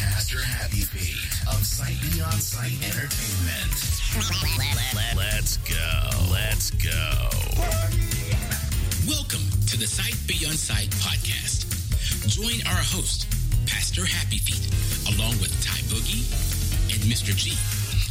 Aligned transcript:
Pastor 0.00 0.40
Happy 0.40 0.80
Feet 0.80 1.20
of 1.44 1.60
Sight 1.60 2.00
Beyond 2.00 2.40
Sight 2.40 2.72
Entertainment. 2.80 3.68
Let's 5.12 5.60
go. 5.68 5.92
Let's 6.32 6.70
go. 6.80 7.28
Welcome 9.04 9.44
to 9.68 9.76
the 9.76 9.84
Sight 9.84 10.16
Beyond 10.24 10.56
Sight 10.56 10.88
podcast. 11.04 11.68
Join 12.32 12.64
our 12.66 12.80
host, 12.80 13.28
Pastor 13.68 14.06
Happy 14.08 14.40
Feet, 14.40 14.72
along 15.12 15.36
with 15.44 15.52
Ty 15.60 15.84
Boogie 15.92 16.24
and 16.96 17.00
Mr. 17.04 17.36
G, 17.36 17.52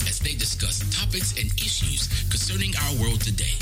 as 0.06 0.20
they 0.20 0.36
discuss 0.38 0.86
topics 0.94 1.34
and 1.42 1.50
issues 1.58 2.06
concerning 2.30 2.74
our 2.86 2.94
world 3.02 3.22
today 3.22 3.58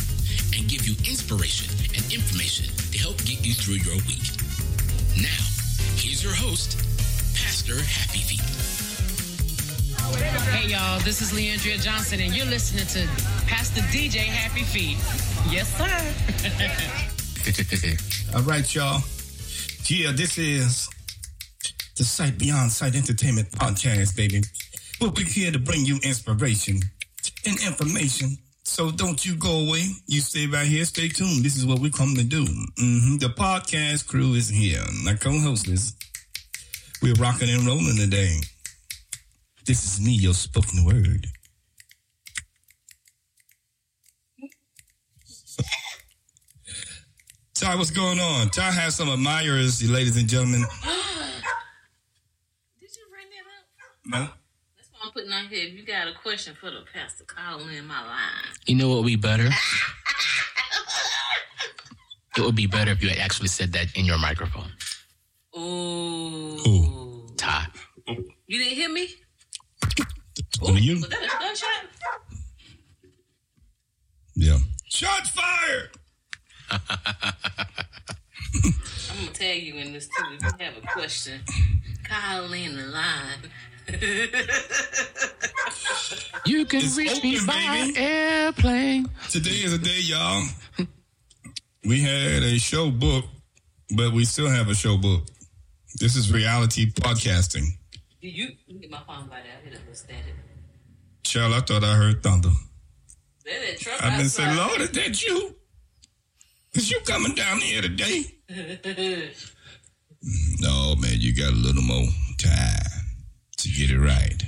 and 0.52 0.68
give 0.68 0.84
you 0.84 1.00
inspiration 1.08 1.72
and 1.96 2.04
information 2.12 2.68
to 2.92 2.98
help 3.00 3.16
get 3.24 3.40
you 3.48 3.54
through 3.56 3.80
your 3.88 3.96
week. 4.04 4.28
Now, 5.16 5.44
here's 5.96 6.20
your 6.22 6.36
host, 6.36 6.76
Pastor 7.58 7.82
Happy 7.82 8.20
Feet. 8.20 8.40
Hey 10.52 10.68
y'all, 10.70 11.00
this 11.00 11.24
is 11.24 11.32
Le'Andria 11.32 11.82
Johnson, 11.82 12.20
and 12.20 12.36
you're 12.36 12.46
listening 12.46 12.86
to 12.86 13.10
Pastor 13.48 13.82
DJ 13.82 14.26
Happy 14.26 14.62
Feet. 14.62 14.98
Yes, 15.50 15.68
sir. 15.76 15.90
All 18.38 18.44
right, 18.44 18.76
y'all. 18.76 19.02
Yeah, 19.88 20.12
this 20.12 20.38
is 20.38 20.88
the 21.96 22.04
Sight 22.04 22.38
Beyond 22.38 22.72
Sight 22.72 22.94
Entertainment 22.96 23.50
podcast, 23.54 24.16
baby. 24.16 24.44
We'll 25.02 25.10
be 25.10 25.24
here 25.24 25.52
to 25.52 25.58
bring 25.58 25.84
you 25.84 25.98
inspiration 26.04 26.80
and 27.44 27.60
information. 27.66 28.38
So 28.66 28.92
don't 28.92 29.26
you 29.26 29.36
go 29.36 29.62
away. 29.68 29.86
You 30.06 30.22
stay 30.22 30.46
right 30.46 30.68
here. 30.68 30.86
Stay 30.86 31.10
tuned. 31.10 31.44
This 31.44 31.58
is 31.58 31.66
what 31.66 31.80
we 31.80 31.90
come 31.90 32.14
to 32.14 32.24
do. 32.24 32.46
hmm 32.46 33.18
The 33.18 33.34
podcast 33.36 34.06
crew 34.06 34.36
is 34.36 34.48
here. 34.48 34.84
My 35.04 35.16
co-hostess. 35.16 35.96
We're 37.02 37.14
rocking 37.14 37.50
and 37.50 37.66
rolling 37.66 37.96
today. 37.98 38.42
This 39.66 39.86
is 39.86 40.02
me, 40.04 40.12
your 40.14 40.34
spoken 40.34 40.84
word. 40.84 41.28
Ty, 47.54 47.76
what's 47.76 47.92
going 47.92 48.20
on? 48.20 48.50
Ty 48.50 48.72
has 48.72 48.96
some 48.96 49.10
admirers, 49.10 49.88
ladies 49.90 50.18
and 50.18 50.28
gentlemen. 50.28 50.62
Did 52.80 52.90
you 52.96 53.04
bring 53.12 53.28
that 53.30 53.46
up? 53.52 53.66
No? 54.06 54.30
That's 54.76 54.90
why 54.92 55.00
I'm 55.04 55.12
putting 55.12 55.32
on 55.32 55.46
here. 55.48 55.68
If 55.68 55.74
you 55.74 55.86
got 55.86 56.08
a 56.08 56.14
question 56.22 56.56
for 56.60 56.72
the 56.72 56.84
pastor, 56.94 57.26
call 57.26 57.60
in 57.60 57.86
my 57.86 58.02
line. 58.02 58.56
You 58.66 58.76
know 58.76 58.90
what 58.90 58.98
would 58.98 59.06
be 59.08 59.16
better? 59.16 59.46
it 62.38 62.42
would 62.42 62.56
be 62.56 62.68
better 62.68 62.92
if 62.92 63.04
you 63.04 63.10
had 63.10 63.20
actually 63.20 63.50
said 63.50 63.74
that 63.74 63.96
in 63.96 64.06
your 64.06 64.18
microphone. 64.18 64.72
Ooh. 65.58 65.97
Ooh. 68.50 68.54
Ty. 68.54 68.58
You 68.58 68.58
didn't 68.64 68.76
hear 68.76 68.90
me? 68.90 69.08
Only 70.62 70.82
you? 70.82 70.96
Was 70.96 71.10
that 71.10 71.24
a 71.24 71.40
gunshot? 71.40 71.86
Yeah. 74.36 74.58
Shots 74.90 75.30
fired! 75.30 75.90
I'm 79.10 79.20
gonna 79.20 79.32
tag 79.34 79.64
you 79.64 79.76
in 79.76 79.94
this 79.94 80.08
too. 80.08 80.26
If 80.34 80.44
you 80.60 80.66
have 80.66 80.78
a 80.78 80.82
question, 80.94 81.42
call 82.04 82.52
in 82.54 82.76
the 82.76 82.88
line. 82.88 83.52
You 86.46 86.66
can 86.66 86.80
It's 86.80 86.96
reach 86.98 87.22
me 87.24 87.40
by 87.46 87.54
baby. 87.88 87.98
airplane. 88.00 89.10
Today 89.30 89.50
is 89.64 89.74
a 89.74 89.78
day, 89.78 90.00
y'all. 90.02 90.44
We 91.84 92.02
had 92.02 92.42
a 92.44 92.58
show 92.58 92.90
book, 92.90 93.26
but 93.96 94.14
we 94.14 94.24
still 94.24 94.50
have 94.50 94.70
a 94.70 94.76
show 94.76 94.98
book. 94.98 95.24
This 96.00 96.16
is 96.16 96.32
reality 96.32 96.90
podcasting. 96.92 97.77
Do 98.22 98.28
you 98.30 98.50
get 98.82 98.90
my 98.90 99.02
phone 99.06 99.28
by 99.28 99.42
there? 99.42 99.54
I 99.62 99.64
hit 99.64 99.74
a 99.76 99.80
little 99.80 99.94
static. 99.94 100.34
Child, 101.24 101.54
I 101.54 101.60
thought 101.62 101.84
I 101.84 101.96
heard 101.96 102.24
thunder. 102.24 102.50
That 103.46 103.62
that 103.68 103.80
truck 103.80 104.04
I've 104.04 104.18
been 104.18 104.30
saying, 104.30 104.50
outside. 104.50 104.68
Lord, 104.68 104.82
is 104.82 104.92
that 104.92 105.24
you? 105.24 105.56
Is 106.74 106.92
you 106.92 107.00
coming 107.06 107.36
down 107.36 107.60
here 107.60 107.82
today? 107.82 108.24
No, 110.60 110.96
man, 110.96 111.14
you 111.20 111.34
got 111.34 111.54
a 111.54 111.56
little 111.56 111.84
more 111.84 112.08
time 112.40 112.82
to 113.58 113.70
get 113.70 113.92
it 113.92 114.00
right. 114.00 114.44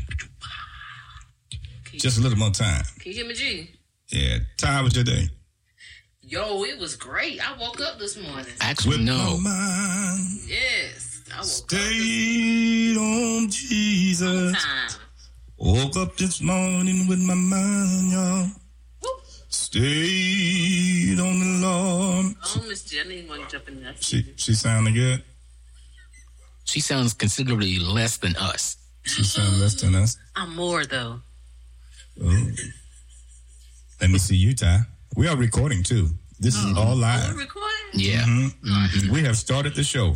Just 1.93 2.17
a 2.17 2.21
little 2.21 2.39
more 2.39 2.49
time. 2.49 2.83
Can 2.99 3.11
you 3.11 3.17
hear 3.19 3.27
me, 3.27 3.33
G? 3.35 3.69
Yeah. 4.11 4.39
Ty, 4.57 4.67
how 4.67 4.83
was 4.83 4.95
your 4.95 5.05
day? 5.05 5.29
Yo, 6.21 6.63
it 6.63 6.79
was 6.79 6.95
great. 6.95 7.39
I 7.47 7.55
woke 7.57 7.79
up 7.81 7.99
this 7.99 8.17
morning. 8.17 8.51
Actually, 8.59 8.97
With 8.97 9.05
no. 9.05 9.37
my 9.37 9.49
mind 9.51 10.39
Yes, 10.47 11.08
I 11.31 11.37
woke 11.37 11.41
up 11.41 11.43
this 11.43 11.57
stayed 11.57 12.97
on 12.97 13.49
Jesus. 13.49 14.63
time. 14.63 14.99
Woke 15.57 15.97
up 15.97 16.15
this 16.17 16.41
morning 16.41 17.07
with 17.07 17.19
my 17.19 17.33
mind, 17.35 18.11
y'all. 18.11 18.47
Woo. 19.03 19.09
Stayed 19.49 21.19
on 21.19 21.39
the 21.39 21.67
Lord. 21.67 22.35
Oh, 22.45 22.65
Miss 22.67 22.83
Jenny, 22.83 23.25
want 23.27 23.43
to 23.49 23.57
jump 23.57 23.67
in 23.67 23.83
there? 23.83 23.93
She 23.99 24.33
she 24.37 24.53
sounding 24.53 24.93
good. 24.93 25.23
She 26.65 26.79
sounds 26.79 27.13
considerably 27.13 27.79
less 27.79 28.17
than 28.17 28.35
us. 28.37 28.77
She 29.03 29.23
sound 29.23 29.59
less 29.59 29.73
than 29.81 29.95
us. 29.95 30.17
I'm 30.35 30.55
more 30.55 30.85
though. 30.85 31.19
Oh. 32.23 32.47
Let 34.01 34.09
me 34.11 34.17
see 34.19 34.35
you, 34.35 34.53
Ty. 34.55 34.81
We 35.17 35.27
are 35.27 35.35
recording 35.35 35.83
too. 35.83 36.09
This 36.39 36.55
is 36.55 36.65
all 36.77 36.91
Oh, 36.91 36.95
live. 36.95 37.33
we're 37.33 37.41
recording. 37.41 37.69
Yeah. 37.93 38.23
Mhm. 38.25 39.09
We 39.09 39.23
have 39.23 39.37
started 39.37 39.75
the 39.75 39.83
show. 39.83 40.15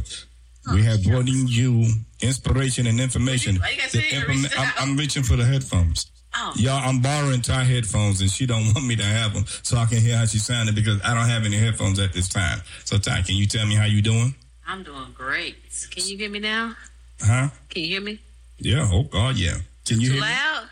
We 0.72 0.84
have 0.84 1.03
bringing 1.03 1.47
you 1.47 1.88
inspiration 2.22 2.88
and 2.88 3.00
information. 3.01 3.57
Why 3.57 3.72
you 3.72 3.78
gotta 3.78 3.91
The 3.91 4.01
say 4.01 4.07
it, 4.18 4.24
informa- 4.28 4.53
I'm. 4.57 4.91
I'm 4.91 4.97
reaching 4.97 5.24
for 5.24 5.35
the 5.35 5.44
headphones. 5.46 6.09
Oh, 6.35 6.53
Y'all, 6.56 6.81
I'm 6.88 7.00
borrowing 7.01 7.41
Ty 7.41 7.63
headphones, 7.66 8.22
and 8.22 8.29
she 8.29 8.46
don't 8.46 8.66
want 8.73 8.85
me 8.88 8.96
to 8.96 9.03
have 9.03 9.34
them 9.34 9.46
so 9.62 9.78
I 9.78 9.85
can 9.85 10.00
hear 10.00 10.18
how 10.18 10.25
she 10.25 10.40
sounded 10.40 10.73
because 10.73 11.00
I 11.03 11.13
don't 11.13 11.28
have 11.29 11.44
any 11.46 11.57
headphones 11.57 12.00
at 12.00 12.13
this 12.13 12.28
time. 12.29 12.62
So, 12.85 12.97
Ty, 12.97 13.22
can 13.23 13.35
you 13.35 13.46
tell 13.46 13.66
me 13.68 13.75
how 13.75 13.85
you 13.85 14.02
doing? 14.02 14.34
I'm 14.68 14.81
doing 14.84 15.12
great. 15.13 15.57
Can 15.91 16.06
you 16.07 16.18
hear 16.18 16.29
me 16.29 16.40
now? 16.40 16.75
Huh? 17.22 17.50
Can 17.69 17.81
you 17.84 17.90
hear 17.90 18.02
me? 18.02 18.19
Yeah. 18.57 18.90
Oh 18.91 19.03
God, 19.03 19.35
yeah. 19.38 19.57
Can 19.85 20.00
you 20.00 20.07
Too 20.07 20.13
hear 20.13 20.22
me? 20.23 20.28
loud? 20.29 20.63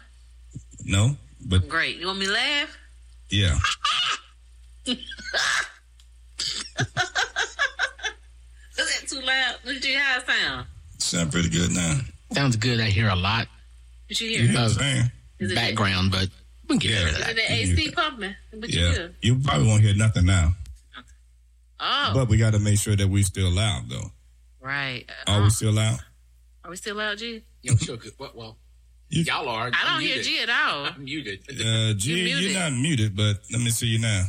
No, 0.85 1.17
but 1.45 1.67
Great. 1.67 1.97
You 1.97 2.07
want 2.07 2.19
me 2.19 2.25
to 2.27 2.31
laugh? 2.31 2.77
yeah. 3.29 3.57
Is 9.11 9.17
that 9.17 9.21
too 9.21 9.25
loud? 9.27 9.55
Did 9.65 9.85
you 9.85 9.91
hear 9.91 9.99
how 10.01 10.19
it 10.19 10.25
sound? 10.27 10.67
Sound 10.99 11.31
pretty 11.31 11.49
good 11.49 11.71
now. 11.71 11.99
Sounds 12.33 12.55
good. 12.55 12.79
I 12.79 12.85
hear 12.85 13.09
a 13.09 13.15
lot 13.15 13.47
Did 14.07 14.21
you 14.21 14.29
You 14.29 14.37
hear? 14.39 14.47
hear 14.47 14.51
it? 14.51 14.61
what 14.61 14.71
I'm 14.71 14.77
saying? 14.77 15.11
Is 15.39 15.51
it 15.51 15.55
background, 15.55 16.11
but 16.11 16.29
we 16.67 16.77
can 16.77 16.79
get 16.79 16.91
Yeah. 16.91 17.03
rid 17.05 17.13
of 17.15 17.19
Is 17.21 17.27
it 17.29 17.35
the 17.35 17.51
AC 17.53 17.91
pumping? 17.91 18.35
What 18.51 18.69
you 18.69 18.79
Yeah. 18.81 18.91
hear? 18.91 19.15
You 19.21 19.39
probably 19.39 19.67
won't 19.67 19.81
hear 19.81 19.95
nothing 19.95 20.25
now, 20.25 20.55
Oh, 21.79 22.11
but 22.13 22.29
we 22.29 22.37
got 22.37 22.51
to 22.53 22.59
make 22.59 22.79
sure 22.79 22.95
that 22.95 23.07
we 23.07 23.23
still 23.23 23.49
loud 23.49 23.89
though. 23.89 24.11
right. 24.59 25.09
Are 25.27 25.41
Uh, 25.41 25.43
we 25.45 25.49
still 25.49 25.71
loud? 25.73 25.99
are 26.63 26.69
we 26.69 26.77
still 26.77 26.95
loud, 26.95 27.17
G? 27.17 27.43
Yo, 27.63 27.75
sure. 27.75 27.97
good. 27.97 28.13
Well, 28.19 28.31
well, 28.35 28.57
You- 29.09 29.23
y'all 29.23 29.49
are. 29.49 29.67
I 29.67 29.69
don't 29.71 29.75
I'm 29.93 30.01
hear 30.01 30.15
muted. 30.15 30.25
G 30.25 30.39
at 30.41 30.49
all. 30.49 30.85
I'm 30.85 31.03
muted. 31.03 31.39
Uh, 31.49 31.93
G, 31.95 32.11
You 32.11 32.17
you 32.17 32.35
muted. 32.35 32.55
are 32.55 32.69
not 32.69 32.73
muted, 32.79 33.15
but 33.15 33.41
let 33.51 33.61
me 33.61 33.71
see 33.71 33.87
you 33.87 33.99
now. 33.99 34.27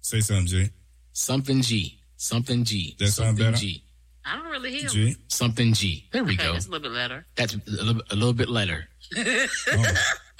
Say 0.00 0.20
something, 0.20 0.46
G. 0.46 0.70
Something 1.12 1.60
G. 1.62 1.97
Something 2.18 2.64
G. 2.64 2.94
That 2.98 3.06
sound 3.08 3.38
something 3.38 3.44
better? 3.46 3.56
G. 3.56 3.82
I 4.24 4.36
don't 4.36 4.50
really 4.50 4.72
hear 4.72 4.82
him. 4.82 4.88
G. 4.90 5.16
Something 5.28 5.72
G. 5.72 6.06
There 6.12 6.22
we 6.24 6.34
Okay, 6.34 6.44
go. 6.44 6.52
that's 6.52 6.66
a 6.66 6.70
little 6.70 6.90
bit 6.90 6.94
louder. 6.96 7.26
That's 7.36 7.54
a 7.54 7.60
little, 7.66 8.02
a 8.10 8.14
little 8.16 8.32
bit 8.34 8.52
better. 8.52 8.88
Oh, 9.16 9.84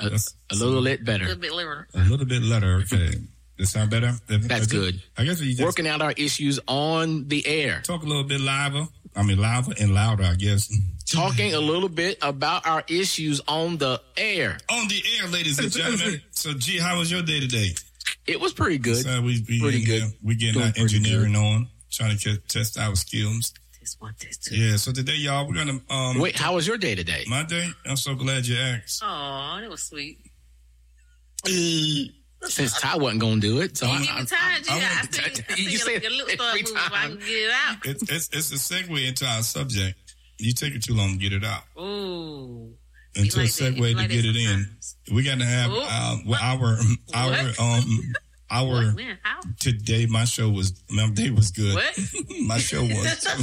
A, 0.00 0.18
a 0.50 0.54
little 0.56 0.82
bit 0.84 1.00
A 1.00 1.04
better. 1.04 1.24
little 1.24 1.40
bit 1.40 1.52
louder. 1.52 1.88
a 1.94 1.98
little 2.00 2.26
bit 2.26 2.42
louder. 2.42 2.74
Okay. 2.92 3.14
That 3.58 3.66
sound 3.66 3.90
better? 3.90 4.14
That's 4.28 4.66
Okay. 4.66 4.76
good. 4.76 5.02
I 5.16 5.24
guess 5.24 5.40
we 5.40 5.50
just 5.50 5.62
Working 5.62 5.88
out 5.88 6.00
our 6.02 6.12
issues 6.16 6.60
on 6.68 7.26
the 7.28 7.44
air. 7.46 7.80
talk 7.82 8.02
a 8.02 8.06
little 8.06 8.24
bit 8.24 8.40
louder. 8.40 8.86
I 9.16 9.22
mean, 9.24 9.38
louder 9.38 9.72
and 9.80 9.94
louder, 9.94 10.24
I 10.24 10.34
guess. 10.36 10.68
Talking 11.06 11.54
a 11.54 11.58
little 11.60 11.88
bit 11.88 12.18
about 12.22 12.66
our 12.66 12.84
issues 12.88 13.40
on 13.48 13.78
the 13.78 14.00
air. 14.16 14.58
On 14.70 14.86
the 14.86 15.02
air, 15.20 15.28
ladies 15.28 15.58
and 15.58 15.72
gentlemen. 15.72 16.20
So, 16.30 16.52
G, 16.54 16.78
how 16.78 16.98
was 16.98 17.10
your 17.10 17.22
day 17.22 17.40
today? 17.40 17.70
It 18.28 18.38
was 18.40 18.52
pretty 18.52 18.78
good. 18.78 18.96
So 19.04 19.22
we, 19.22 19.44
we 19.48 19.60
Pretty 19.60 19.78
in 19.80 19.84
good. 19.84 20.02
here, 20.02 20.12
We 20.22 20.34
getting 20.36 20.54
Doing 20.54 20.66
our 20.66 20.72
pretty 20.72 20.96
engineering 20.96 21.34
on, 21.34 21.68
trying 21.90 22.16
to 22.16 22.36
ke- 22.36 22.46
test 22.46 22.78
our 22.78 22.94
skills. 22.94 23.52
This 23.80 23.96
one, 23.98 24.14
this 24.20 24.36
two. 24.36 24.54
Yeah. 24.56 24.76
So 24.76 24.92
today, 24.92 25.14
y'all, 25.16 25.48
we're 25.48 25.54
gonna. 25.54 25.80
Um, 25.88 26.18
Wait, 26.18 26.36
how 26.36 26.54
was 26.54 26.66
your 26.66 26.76
day 26.78 26.94
today? 26.94 27.24
my 27.26 27.42
day. 27.44 27.68
I'm 27.86 27.96
so 27.96 28.14
glad 28.14 28.46
you 28.46 28.56
asked. 28.56 29.02
Oh, 29.04 29.58
that 29.60 29.70
was 29.70 29.82
sweet. 29.84 30.18
Since 31.46 32.80
Ty 32.80 32.96
wasn't 32.98 33.20
going 33.20 33.40
to 33.40 33.46
do 33.46 33.60
it. 33.60 33.76
So 33.76 33.86
You 33.86 33.92
I'm, 33.92 33.98
give 34.02 34.10
me 34.10 34.16
I'm- 34.16 34.26
time, 34.26 34.62
G. 34.62 34.70
I 34.70 34.74
I 34.74 34.78
want 35.00 35.14
see, 35.14 35.22
I 35.22 35.54
see 35.54 35.62
you 35.62 35.68
your, 35.70 35.78
said 35.80 36.02
your 36.02 36.12
lips 36.12 36.34
every 36.40 36.64
start 36.64 36.92
moving 36.92 36.98
I 36.98 37.06
can 37.08 37.18
get 37.18 37.28
it 37.28 37.50
out. 37.52 37.76
It's 37.86 38.02
it's 38.12 38.28
it's 38.32 38.70
a 38.70 38.74
segue 38.74 39.08
into 39.08 39.24
our 39.26 39.42
subject. 39.42 39.98
You 40.38 40.52
take 40.52 40.74
it 40.74 40.84
too 40.84 40.94
long 40.94 41.12
to 41.12 41.16
get 41.18 41.32
it 41.32 41.44
out. 41.44 41.62
Ooh. 41.80 42.74
Into 43.16 43.38
like 43.38 43.46
a 43.48 43.50
segue 43.50 43.76
to 43.76 43.94
get 43.94 44.08
that 44.08 44.24
it 44.24 44.36
in. 44.36 44.66
We 45.14 45.22
got 45.24 45.38
to 45.38 45.44
have 45.44 45.70
Ooh. 45.70 45.80
uh, 45.80 46.16
our 46.40 46.78
our 47.14 47.30
What? 47.30 47.58
um 47.60 48.12
our 48.50 48.66
What? 48.66 48.94
When? 48.96 49.18
Today. 49.58 50.06
My 50.06 50.24
show 50.24 50.48
was 50.50 50.82
my 50.90 51.08
day 51.10 51.30
was 51.30 51.50
good. 51.50 51.76
My 52.46 52.58
show 52.58 52.82
was 52.82 53.26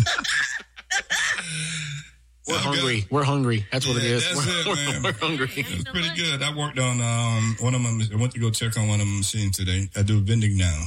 We're 2.48 2.54
I 2.56 2.58
got- 2.64 2.76
hungry. 2.76 3.06
We're 3.10 3.24
hungry. 3.24 3.66
That's 3.72 3.88
what 3.88 3.98
it 3.98 4.04
Yeah, 4.04 4.10
is. 4.18 4.24
that's 4.24 4.46
we're, 4.46 4.60
it, 4.62 4.66
we're- 4.68 5.00
we're 5.04 5.14
hungry. 5.14 5.50
It's 5.56 5.84
pretty 5.90 6.10
good. 6.16 6.44
I 6.44 6.56
worked 6.56 6.78
on 6.80 7.02
um 7.02 7.56
one 7.60 7.74
of 7.74 7.82
my. 7.82 7.90
I 8.14 8.16
went 8.18 8.34
to 8.34 8.40
go 8.40 8.52
check 8.52 8.78
on 8.78 8.88
one 8.88 9.02
of 9.02 9.08
my 9.08 9.18
machines 9.18 9.58
today. 9.58 9.90
I 9.96 10.04
do 10.04 10.22
vending 10.22 10.56
now, 10.58 10.84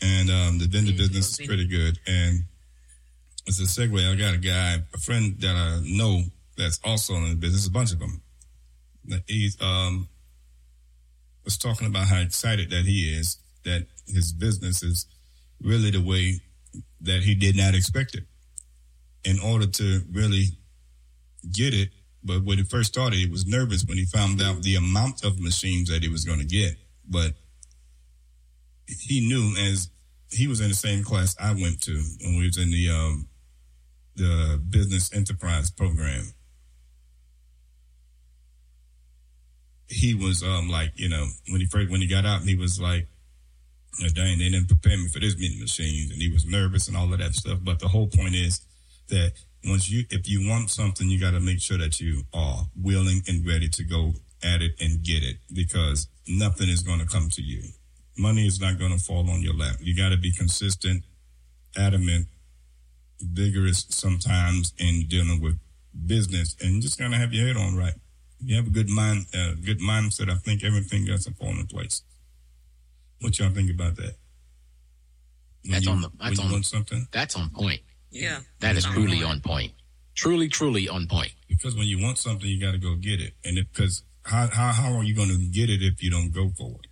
and 0.00 0.30
um 0.30 0.58
the 0.58 0.66
vending 0.66 0.96
business 0.96 1.38
is 1.38 1.46
pretty 1.46 1.66
good. 1.68 1.98
And 2.06 2.44
as 3.46 3.60
a 3.60 3.64
segue, 3.64 4.10
I 4.10 4.14
got 4.16 4.34
a 4.34 4.38
guy, 4.38 4.78
a 4.94 4.98
friend 4.98 5.36
that 5.40 5.54
I 5.54 5.80
know 5.84 6.22
that's 6.60 6.80
also 6.84 7.14
in 7.14 7.30
the 7.30 7.36
business. 7.36 7.66
A 7.66 7.70
bunch 7.70 7.92
of 7.92 7.98
them. 7.98 8.22
He's 9.26 9.60
um 9.60 10.08
was 11.44 11.56
talking 11.56 11.86
about 11.86 12.06
how 12.06 12.20
excited 12.20 12.70
that 12.70 12.84
he 12.84 13.12
is 13.12 13.38
that 13.64 13.86
his 14.06 14.32
business 14.32 14.82
is 14.82 15.06
really 15.62 15.90
the 15.90 16.02
way 16.02 16.40
that 17.00 17.22
he 17.22 17.34
did 17.34 17.56
not 17.56 17.74
expect 17.74 18.14
it. 18.14 18.24
In 19.24 19.38
order 19.40 19.66
to 19.66 20.02
really 20.12 20.44
get 21.52 21.74
it, 21.74 21.90
but 22.22 22.44
when 22.44 22.58
he 22.58 22.64
first 22.64 22.92
started, 22.92 23.18
he 23.18 23.28
was 23.28 23.46
nervous 23.46 23.84
when 23.84 23.98
he 23.98 24.04
found 24.04 24.40
out 24.40 24.62
the 24.62 24.76
amount 24.76 25.24
of 25.24 25.40
machines 25.40 25.88
that 25.88 26.02
he 26.02 26.08
was 26.08 26.24
going 26.24 26.38
to 26.38 26.46
get. 26.46 26.76
But 27.08 27.32
he 28.86 29.26
knew 29.26 29.54
as 29.58 29.90
he 30.30 30.46
was 30.46 30.60
in 30.60 30.68
the 30.68 30.74
same 30.74 31.04
class 31.04 31.36
I 31.38 31.52
went 31.52 31.82
to 31.82 32.02
when 32.22 32.38
we 32.38 32.46
was 32.46 32.58
in 32.58 32.70
the 32.70 32.90
um, 32.90 33.28
the 34.16 34.60
business 34.68 35.12
enterprise 35.14 35.70
program. 35.70 36.32
He 39.90 40.14
was 40.14 40.42
um 40.42 40.68
like 40.68 40.92
you 40.94 41.08
know 41.08 41.26
when 41.48 41.60
he 41.60 41.66
first 41.66 41.90
when 41.90 42.00
he 42.00 42.06
got 42.06 42.24
out 42.24 42.42
he 42.42 42.54
was 42.54 42.80
like, 42.80 43.08
"Oh, 44.02 44.08
dang 44.14 44.38
they 44.38 44.48
didn't 44.48 44.68
prepare 44.68 44.96
me 44.96 45.08
for 45.08 45.18
this 45.20 45.36
many 45.36 45.58
machines 45.58 46.12
and 46.12 46.22
he 46.22 46.30
was 46.30 46.46
nervous 46.46 46.88
and 46.88 46.96
all 46.96 47.12
of 47.12 47.18
that 47.18 47.34
stuff. 47.34 47.58
But 47.62 47.80
the 47.80 47.88
whole 47.88 48.06
point 48.06 48.34
is 48.34 48.60
that 49.08 49.32
once 49.64 49.90
you 49.90 50.04
if 50.10 50.28
you 50.28 50.48
want 50.48 50.70
something 50.70 51.08
you 51.08 51.20
got 51.20 51.32
to 51.32 51.40
make 51.40 51.60
sure 51.60 51.78
that 51.78 52.00
you 52.00 52.22
are 52.32 52.66
willing 52.76 53.22
and 53.26 53.46
ready 53.46 53.68
to 53.68 53.84
go 53.84 54.12
at 54.42 54.62
it 54.62 54.72
and 54.80 55.02
get 55.02 55.22
it 55.22 55.36
because 55.52 56.08
nothing 56.26 56.68
is 56.68 56.82
going 56.82 57.00
to 57.00 57.06
come 57.06 57.28
to 57.30 57.42
you. 57.42 57.62
Money 58.16 58.46
is 58.46 58.60
not 58.60 58.78
going 58.78 58.92
to 58.92 59.02
fall 59.02 59.28
on 59.30 59.42
your 59.42 59.54
lap. 59.54 59.76
You 59.80 59.96
got 59.96 60.10
to 60.10 60.16
be 60.16 60.32
consistent 60.32 61.04
adamant 61.76 62.26
vigorous 63.20 63.86
sometimes 63.90 64.72
in 64.78 65.06
dealing 65.08 65.40
with 65.40 65.58
business 66.06 66.56
and 66.60 66.80
just 66.80 66.98
got 66.98 67.10
to 67.10 67.16
have 67.16 67.32
your 67.32 67.46
head 67.46 67.56
on 67.56 67.76
right 67.76 67.94
you 68.44 68.56
have 68.56 68.66
a 68.66 68.70
good 68.70 68.88
mind 68.88 69.26
uh, 69.34 69.52
good 69.64 69.80
mindset 69.80 70.30
i 70.30 70.34
think 70.36 70.64
everything 70.64 71.08
else 71.10 71.26
will 71.26 71.34
fall 71.34 71.50
in 71.58 71.66
place 71.66 72.02
what 73.20 73.38
y'all 73.38 73.50
think 73.50 73.70
about 73.70 73.96
that 73.96 74.14
when 75.62 75.72
That's 75.72 75.84
you, 75.86 75.92
on 75.92 76.00
the- 76.00 76.10
that's 76.18 76.38
on- 76.38 76.50
want 76.52 76.66
something 76.66 77.06
That's 77.12 77.36
on 77.36 77.50
point. 77.50 77.80
Yeah. 78.10 78.40
That 78.60 78.76
is 78.76 78.86
On 78.86 78.92
truly 78.94 79.22
on 79.22 79.40
point. 79.40 79.72
Truly, 80.14 80.48
truly 80.48 80.88
on 80.88 81.06
point. 81.06 81.32
because 81.48 81.76
when 81.76 81.86
you 81.86 82.02
want 82.02 82.16
something, 82.18 82.48
you 82.48 82.58
got 82.58 82.72
to 82.72 82.78
go 82.78 82.94
get 82.96 83.20
it. 83.20 83.34
And 83.44 83.56
because 83.56 84.02
how, 84.24 84.48
how 84.48 84.72
how 84.72 84.92
are 84.94 85.04
you 85.04 85.14
going 85.14 85.28
to 85.28 85.36
get 85.36 85.68
it 85.70 85.82
if 85.82 86.02
you 86.02 86.10
don't 86.10 86.32
go 86.32 86.50
for 86.58 86.70
it? 86.82 86.88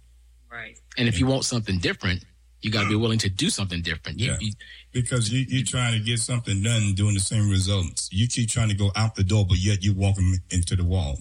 Right. 0.53 0.79
And 0.99 1.09
if 1.09 1.19
you 1.19 1.27
want 1.27 1.45
something 1.47 1.79
different, 1.79 2.25
you 2.61 2.71
got 2.71 2.83
to 2.83 2.89
be 2.89 2.95
willing 2.95 3.19
to 3.21 3.31
do 3.31 3.49
something 3.51 3.81
different. 3.83 4.19
You, 4.21 4.33
Yeah. 4.33 4.39
you- 4.41 4.53
Because 4.93 5.33
you 5.33 5.47
you 5.49 5.65
trying 5.65 5.95
to 5.99 6.05
get 6.05 6.19
something 6.21 6.63
done, 6.63 6.93
doing 6.95 7.15
the 7.15 7.21
same 7.21 7.49
results. 7.49 8.09
You 8.13 8.29
keep 8.29 8.49
trying 8.51 8.69
to 8.69 8.75
go 8.75 8.93
out 8.95 9.15
the 9.15 9.25
door, 9.25 9.47
but 9.47 9.57
yet 9.59 9.83
you're 9.83 9.95
walking 9.95 10.39
into 10.51 10.77
the 10.77 10.85
wall. 10.85 11.19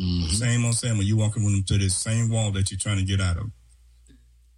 Mhm. 0.00 0.30
Same 0.30 0.64
old 0.64 0.76
same 0.76 0.98
when 0.98 1.06
you 1.06 1.16
walking 1.16 1.44
into 1.44 1.78
this 1.78 1.96
same 1.96 2.28
wall 2.30 2.50
that 2.52 2.70
you're 2.70 2.78
trying 2.78 2.98
to 2.98 3.04
get 3.04 3.20
out 3.20 3.36
of. 3.36 3.50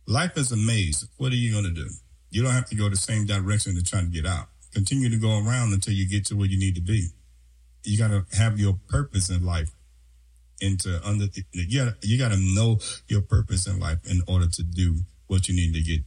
Life 0.06 0.36
is 0.36 0.52
a 0.52 0.56
maze. 0.56 1.06
What 1.16 1.32
are 1.32 1.36
you 1.36 1.52
going 1.52 1.64
to 1.64 1.70
do? 1.70 1.88
You 2.30 2.42
don't 2.42 2.52
have 2.52 2.68
to 2.70 2.74
go 2.74 2.88
the 2.88 2.96
same 2.96 3.26
direction 3.26 3.74
to 3.74 3.82
try 3.82 4.00
to 4.00 4.06
get 4.06 4.26
out. 4.26 4.48
Continue 4.72 5.08
to 5.08 5.16
go 5.16 5.38
around 5.38 5.72
until 5.72 5.94
you 5.94 6.08
get 6.08 6.26
to 6.26 6.36
where 6.36 6.46
you 6.48 6.58
need 6.58 6.74
to 6.74 6.80
be. 6.80 7.08
You 7.84 7.96
got 7.98 8.08
to 8.08 8.26
have 8.36 8.58
your 8.58 8.74
purpose 8.88 9.30
in 9.30 9.44
life. 9.44 9.70
And 10.62 10.80
to 10.80 11.06
under 11.06 11.26
you 11.52 11.84
got 11.84 12.04
you 12.04 12.16
got 12.18 12.30
to 12.30 12.38
know 12.38 12.78
your 13.08 13.20
purpose 13.22 13.66
in 13.66 13.78
life 13.80 13.98
in 14.04 14.22
order 14.26 14.46
to 14.48 14.62
do 14.62 15.00
what 15.26 15.48
you 15.48 15.54
need 15.54 15.74
to 15.74 15.82
get 15.82 16.02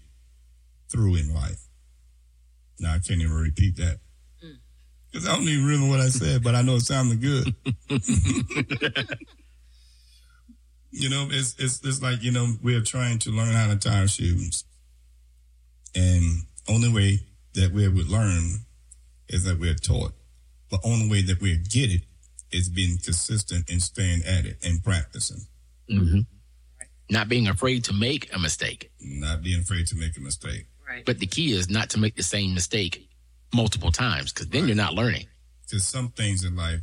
through 0.90 1.16
in 1.16 1.34
life. 1.34 1.68
Now 2.80 2.94
I 2.94 3.00
can't 3.00 3.22
even 3.22 3.34
repeat 3.34 3.76
that 3.78 4.00
because 5.18 5.30
I 5.30 5.36
don't 5.36 5.48
even 5.50 5.66
remember 5.66 5.90
what 5.90 6.00
I 6.00 6.10
said, 6.10 6.44
but 6.44 6.54
I 6.54 6.62
know 6.62 6.76
it 6.76 6.82
sounded 6.82 7.20
good. 7.22 7.56
you 10.92 11.10
know, 11.10 11.28
it's 11.32 11.56
it's 11.58 11.84
it's 11.84 12.04
like 12.04 12.22
you 12.22 12.32
know 12.32 12.54
we're 12.62 12.82
trying 12.84 13.18
to 13.20 13.32
learn 13.32 13.54
how 13.54 13.66
to 13.68 13.78
tie 13.78 14.02
our 14.02 14.08
shoes, 14.08 14.64
and 15.96 16.44
only 16.70 16.94
way 16.94 17.20
that 17.56 17.72
we 17.72 17.88
would 17.88 18.10
learn 18.10 18.60
is 19.30 19.44
that 19.46 19.60
we're 19.60 19.74
taught. 19.74 20.14
The 20.70 20.80
only 20.84 21.10
way 21.10 21.24
that 21.24 21.42
we 21.42 21.58
get 21.58 21.90
it 21.92 22.02
is 22.52 22.70
being 22.70 22.98
consistent 23.04 23.70
and 23.72 23.82
staying 23.82 24.22
at 24.24 24.46
it 24.46 24.58
and 24.64 24.84
practicing, 24.84 25.48
Mhm. 25.90 26.28
Not 27.10 27.28
being 27.28 27.48
afraid 27.48 27.86
to 27.86 27.94
make 27.94 28.32
a 28.36 28.40
mistake. 28.40 28.92
not 29.00 29.42
being 29.42 29.62
afraid 29.62 29.88
to 29.88 29.96
make 29.96 30.16
a 30.16 30.20
mistake. 30.20 30.68
Right. 30.88 31.04
But 31.06 31.18
the 31.20 31.26
key 31.28 31.54
is 31.54 31.70
not 31.70 31.90
to 31.92 31.98
make 31.98 32.16
the 32.16 32.24
same 32.24 32.54
mistake 32.54 33.08
multiple 33.54 33.92
times 33.92 34.34
because 34.34 34.48
then 34.50 34.68
you're 34.68 34.76
not 34.76 34.94
learning. 34.94 35.28
Because 35.64 35.86
some 35.86 36.10
things 36.10 36.44
in 36.44 36.56
life 36.56 36.82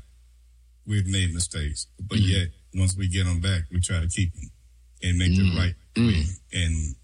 we've 0.87 1.06
made 1.06 1.32
mistakes, 1.32 1.87
but 2.00 2.19
Mhm. 2.19 2.28
yet 2.28 2.49
once 2.75 2.96
we 2.96 3.08
get 3.08 3.25
them 3.25 3.40
back, 3.40 3.62
we 3.70 3.81
try 3.81 4.00
to 4.00 4.08
keep 4.08 4.32
them 4.34 4.50
and 5.02 5.19
make 5.19 5.32
Mhm. 5.32 5.37
the 5.52 5.56
right 5.58 5.75
way 5.96 6.26
and 6.52 6.96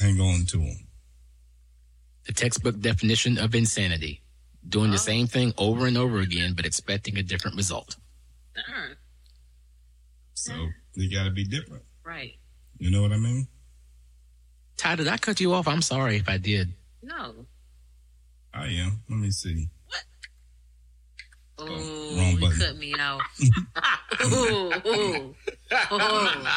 hang 0.00 0.20
on 0.20 0.46
to 0.46 0.58
them. 0.58 0.88
The 2.24 2.32
textbook 2.32 2.80
definition 2.80 3.38
of 3.38 3.54
insanity 3.54 4.22
doing 4.68 4.90
the 4.90 4.98
same 4.98 5.26
thing 5.26 5.54
over 5.56 5.86
and 5.86 5.96
over 5.96 6.20
again, 6.20 6.54
but 6.54 6.66
expecting 6.66 7.16
a 7.16 7.22
different 7.22 7.56
result. 7.56 7.96
Darn. 8.54 8.96
So 10.34 10.70
you 10.94 11.10
got 11.10 11.24
to 11.24 11.30
be 11.30 11.44
different. 11.44 11.84
Right. 12.04 12.38
You 12.78 12.90
know 12.90 13.02
what 13.02 13.12
I 13.12 13.16
mean? 13.18 13.48
Ty, 14.76 14.96
did 14.96 15.08
I 15.08 15.16
cut 15.18 15.40
you 15.40 15.52
off? 15.54 15.66
I'm 15.66 15.82
sorry 15.82 16.16
if 16.16 16.28
I 16.28 16.38
did. 16.38 16.72
No. 17.02 17.46
I 18.58 18.66
am. 18.82 19.02
Let 19.08 19.18
me 19.18 19.30
see. 19.30 19.68
What? 19.86 20.04
Oh, 21.60 22.16
wrong 22.16 22.38
you 22.40 22.50
cut 22.58 22.76
me 22.76 22.94
off. 22.94 23.20
oh, 24.20 24.72
oh, 24.84 25.34
oh, 25.90 26.54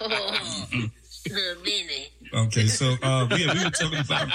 oh. 0.00 0.86
A 1.26 1.62
minute. 1.62 2.10
Okay, 2.32 2.66
so 2.66 2.94
uh, 3.02 3.26
we, 3.30 3.46
we 3.46 3.64
were 3.64 3.70
talking 3.70 3.98
about 4.00 4.28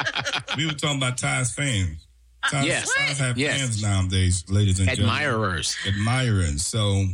we 0.58 0.66
were 0.68 0.74
talking 0.74 0.98
about 0.98 1.18
Ty's 1.18 1.54
fans. 1.54 2.06
Ty's, 2.50 2.66
Yes. 2.66 2.94
Ty's 2.96 3.18
have 3.20 3.38
Yes. 3.38 3.58
fans 3.60 3.82
nowadays, 3.82 4.44
ladies 4.50 4.80
and 4.80 4.88
gentlemen. 4.90 5.16
Admirers. 5.16 5.76
admiring. 5.88 6.58
So 6.60 7.06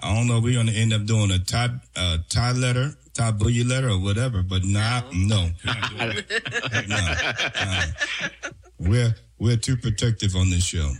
I 0.00 0.14
don't 0.14 0.26
know. 0.26 0.40
We're 0.40 0.54
gonna 0.54 0.72
end 0.72 0.92
up 0.92 1.04
doing 1.06 1.30
a 1.30 1.38
tie, 1.38 1.70
uh, 1.96 2.18
tie 2.28 2.52
letter, 2.52 2.94
tie 3.14 3.30
boogie 3.32 3.66
letter, 3.66 3.90
or 3.90 4.00
whatever. 4.00 4.42
But 4.42 4.64
not, 4.64 5.14
no, 5.14 5.48
We're 5.64 5.74
not 5.74 5.90
doing 5.90 6.24
that. 6.28 6.72
Heck 6.72 6.88
no. 6.88 6.96
Uh, 7.54 8.48
we're 8.80 9.14
we're 9.38 9.56
too 9.56 9.76
protective 9.76 10.34
on 10.36 10.50
this 10.50 10.64
show. 10.64 10.92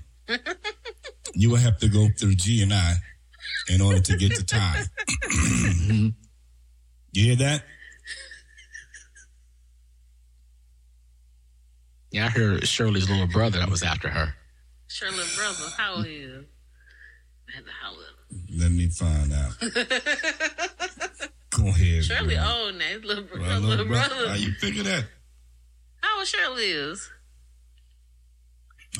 You 1.34 1.50
will 1.50 1.56
have 1.56 1.78
to 1.78 1.88
go 1.88 2.08
through 2.18 2.34
G 2.34 2.62
and 2.62 2.72
I 2.72 2.94
in 3.68 3.80
order 3.80 4.00
to 4.00 4.16
get 4.16 4.36
the 4.36 4.42
tie. 4.44 4.84
you 7.12 7.24
hear 7.24 7.36
that? 7.36 7.64
Yeah, 12.10 12.26
I 12.26 12.28
heard 12.28 12.66
Shirley's 12.66 13.10
little 13.10 13.26
brother 13.26 13.58
that 13.58 13.68
was 13.68 13.82
after 13.82 14.08
her. 14.08 14.34
Shirley's 14.86 15.36
brother, 15.36 15.64
how 15.76 15.96
old 15.96 16.06
is? 16.06 16.44
Man, 17.52 17.64
how 17.82 17.90
old? 17.90 17.98
Let 18.56 18.70
me 18.70 18.88
find 18.88 19.32
out. 19.32 19.52
Go 21.50 21.66
ahead. 21.68 22.04
Shirley 22.04 22.36
bro. 22.36 22.44
old 22.44 22.74
now. 22.76 22.84
His 22.86 23.04
little, 23.04 23.24
bro- 23.24 23.40
Well, 23.40 23.60
little, 23.60 23.68
little 23.68 23.86
brother, 23.86 24.14
brother. 24.14 24.28
How 24.28 24.34
you 24.34 24.52
figure 24.52 24.82
that? 24.84 25.04
How 26.00 26.18
old 26.18 26.26
Shirley 26.28 26.64
is? 26.70 27.10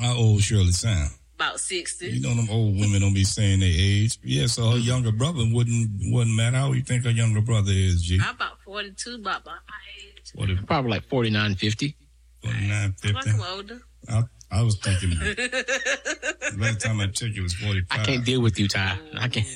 How 0.01 0.17
old 0.17 0.43
Shirley 0.43 0.73
sound? 0.73 1.11
About 1.37 1.59
60. 1.59 2.07
You 2.07 2.21
know 2.21 2.35
them 2.35 2.49
old 2.51 2.79
women 2.79 3.01
don't 3.01 3.15
be 3.15 3.25
saying 3.25 3.61
their 3.61 3.73
age. 3.73 4.19
Yeah, 4.23 4.47
so 4.47 4.63
her 4.63 4.69
uh-huh. 4.69 4.77
younger 4.79 5.13
brother 5.13 5.43
wouldn't 5.53 5.91
wouldn't 6.13 6.37
matter. 6.37 6.57
How 6.57 6.73
you 6.73 6.83
think 6.83 7.05
her 7.05 7.11
younger 7.11 7.41
brother 7.41 7.73
is, 7.73 8.03
G? 8.03 8.21
I'm 8.23 8.35
about 8.37 8.61
42, 8.65 9.17
about 9.17 9.45
my 9.45 9.53
age. 9.99 10.31
What 10.35 10.51
if 10.51 10.65
Probably 10.67 10.93
like 10.93 11.09
49, 11.09 11.57
50. 11.57 11.97
49, 12.43 12.93
50? 12.93 13.31
I'm 13.31 13.41
older. 13.41 13.81
I, 14.09 14.23
I 14.51 14.63
was 14.63 14.77
thinking 14.77 15.11
the 15.19 16.55
last 16.59 16.81
time 16.81 17.01
I 17.01 17.07
checked 17.07 17.37
it 17.37 17.43
was 17.43 17.55
45. 17.55 17.87
I 17.91 18.05
can't 18.05 18.25
deal 18.25 18.41
with 18.41 18.59
you, 18.59 18.69
Ty. 18.69 18.99
I 19.19 19.29
can't. 19.29 19.47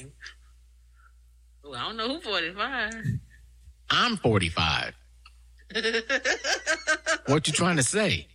Well, 1.63 1.75
I 1.77 1.85
don't 1.87 1.97
know 1.97 2.09
who 2.15 2.21
45. 2.21 2.93
I'm 3.91 4.17
45. 4.17 4.95
what 7.27 7.47
you 7.47 7.53
trying 7.53 7.77
to 7.77 7.83
say? 7.83 8.27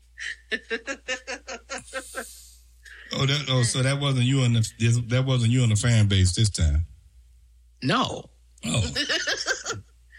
Oh, 3.15 3.25
that, 3.27 3.45
oh, 3.49 3.61
so 3.63 3.83
that 3.83 3.99
wasn't 3.99 4.23
you 4.25 4.41
in 4.43 4.53
the 4.53 5.03
that 5.09 5.23
wasn't 5.23 5.51
you 5.51 5.61
in 5.63 5.69
the 5.69 5.75
fan 5.75 6.07
base 6.07 6.33
this 6.35 6.49
time. 6.49 6.85
No, 7.83 8.29
Oh, 8.65 8.81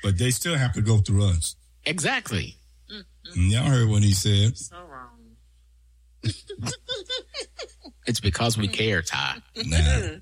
but 0.02 0.16
they 0.18 0.30
still 0.30 0.54
have 0.54 0.74
to 0.74 0.82
go 0.82 0.98
through 0.98 1.24
us. 1.26 1.56
exactly. 1.86 2.56
And 3.34 3.50
y'all 3.50 3.64
heard 3.64 3.88
what 3.88 4.02
he 4.02 4.12
said. 4.12 4.56
So 4.58 4.76
wrong. 4.76 5.10
It's 8.06 8.20
because 8.20 8.58
we 8.58 8.68
care, 8.68 9.00
Ty. 9.00 9.36
Nah, 9.56 10.18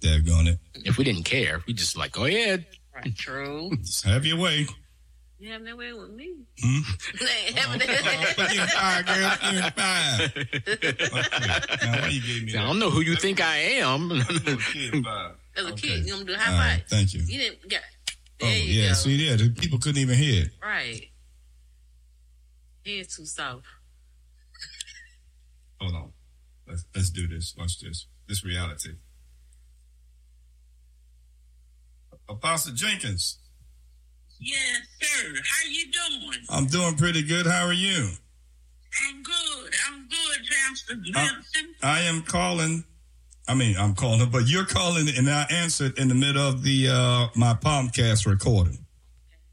daggone 0.00 0.46
it. 0.46 0.58
If 0.84 0.98
we 0.98 1.04
didn't 1.04 1.24
care, 1.24 1.60
we 1.66 1.72
just 1.74 1.96
like, 1.96 2.12
go 2.12 2.26
ahead. 2.26 2.64
Right, 2.94 3.12
true. 3.16 3.72
Just 3.82 4.04
have 4.06 4.24
your 4.24 4.38
way. 4.38 4.68
You 5.38 5.50
having 5.50 5.66
that 5.66 5.76
way 5.76 5.92
with 5.92 6.10
me? 6.10 6.36
Hmm? 6.62 6.80
Ain't 7.46 7.58
having 7.58 7.78
that- 7.80 8.54
you're 8.54 8.66
fine, 8.68 9.04
girl. 9.04 9.36
You're 9.52 9.70
fine. 9.72 10.30
Now, 11.92 12.00
why 12.02 12.08
you 12.08 12.20
gave 12.22 12.44
me 12.44 12.56
I 12.56 12.62
don't 12.66 12.78
know 12.78 12.90
who 12.90 13.00
you 13.00 13.16
think 13.16 13.40
I 13.40 13.56
am. 13.56 14.08
Little 14.08 14.56
kid 14.58 14.94
vibe. 15.04 15.34
As 15.56 15.64
a 15.64 15.68
Okay. 15.72 15.88
kid, 15.88 16.06
you 16.06 16.12
gonna 16.12 16.24
do 16.24 16.32
a 16.32 16.36
All 16.36 16.40
high 16.42 16.56
right, 16.56 16.78
five? 16.80 16.88
thank 16.88 17.14
you. 17.14 17.20
You 17.26 17.38
didn't 17.38 17.68
get. 17.68 17.82
Oh, 18.42 18.46
There 18.46 18.58
you 18.58 18.80
yeah. 18.82 18.88
go. 18.88 18.94
See 18.94 19.26
there, 19.26 19.36
the 19.36 19.50
people 19.50 19.78
couldn't 19.78 20.00
even 20.00 20.16
hear 20.16 20.44
it. 20.44 20.50
Right. 20.62 21.10
Head 22.86 23.08
too 23.10 23.26
soft. 23.26 23.66
Hold 25.80 25.94
on. 25.94 26.12
Let's 26.66 26.84
let's 26.94 27.10
do 27.10 27.26
this. 27.28 27.54
Watch 27.58 27.80
this. 27.80 28.06
This 28.28 28.44
reality. 28.44 28.90
Apostle 32.28 32.72
Jenkins, 32.74 33.38
Yes, 34.40 34.83
sir. 35.24 35.42
How 35.42 35.68
you 35.68 35.84
doing? 35.90 36.38
I'm 36.50 36.66
doing 36.66 36.96
pretty 36.96 37.22
good. 37.22 37.46
How 37.46 37.66
are 37.66 37.72
you? 37.72 38.08
I'm 39.08 39.22
good. 39.22 39.72
I'm 39.88 40.08
good, 40.08 40.46
Pastor 40.50 40.94
Uh, 40.94 41.12
Benson. 41.12 41.74
I 41.82 42.00
am 42.02 42.22
calling. 42.22 42.84
I 43.48 43.54
mean, 43.54 43.76
I'm 43.76 43.94
calling, 43.94 44.28
but 44.32 44.46
you're 44.48 44.64
calling, 44.64 45.06
and 45.16 45.28
I 45.28 45.46
answered 45.50 45.98
in 45.98 46.08
the 46.08 46.14
middle 46.14 46.46
of 46.46 46.62
the 46.62 46.88
uh 46.88 47.26
my 47.34 47.54
podcast 47.54 48.26
recording. 48.26 48.78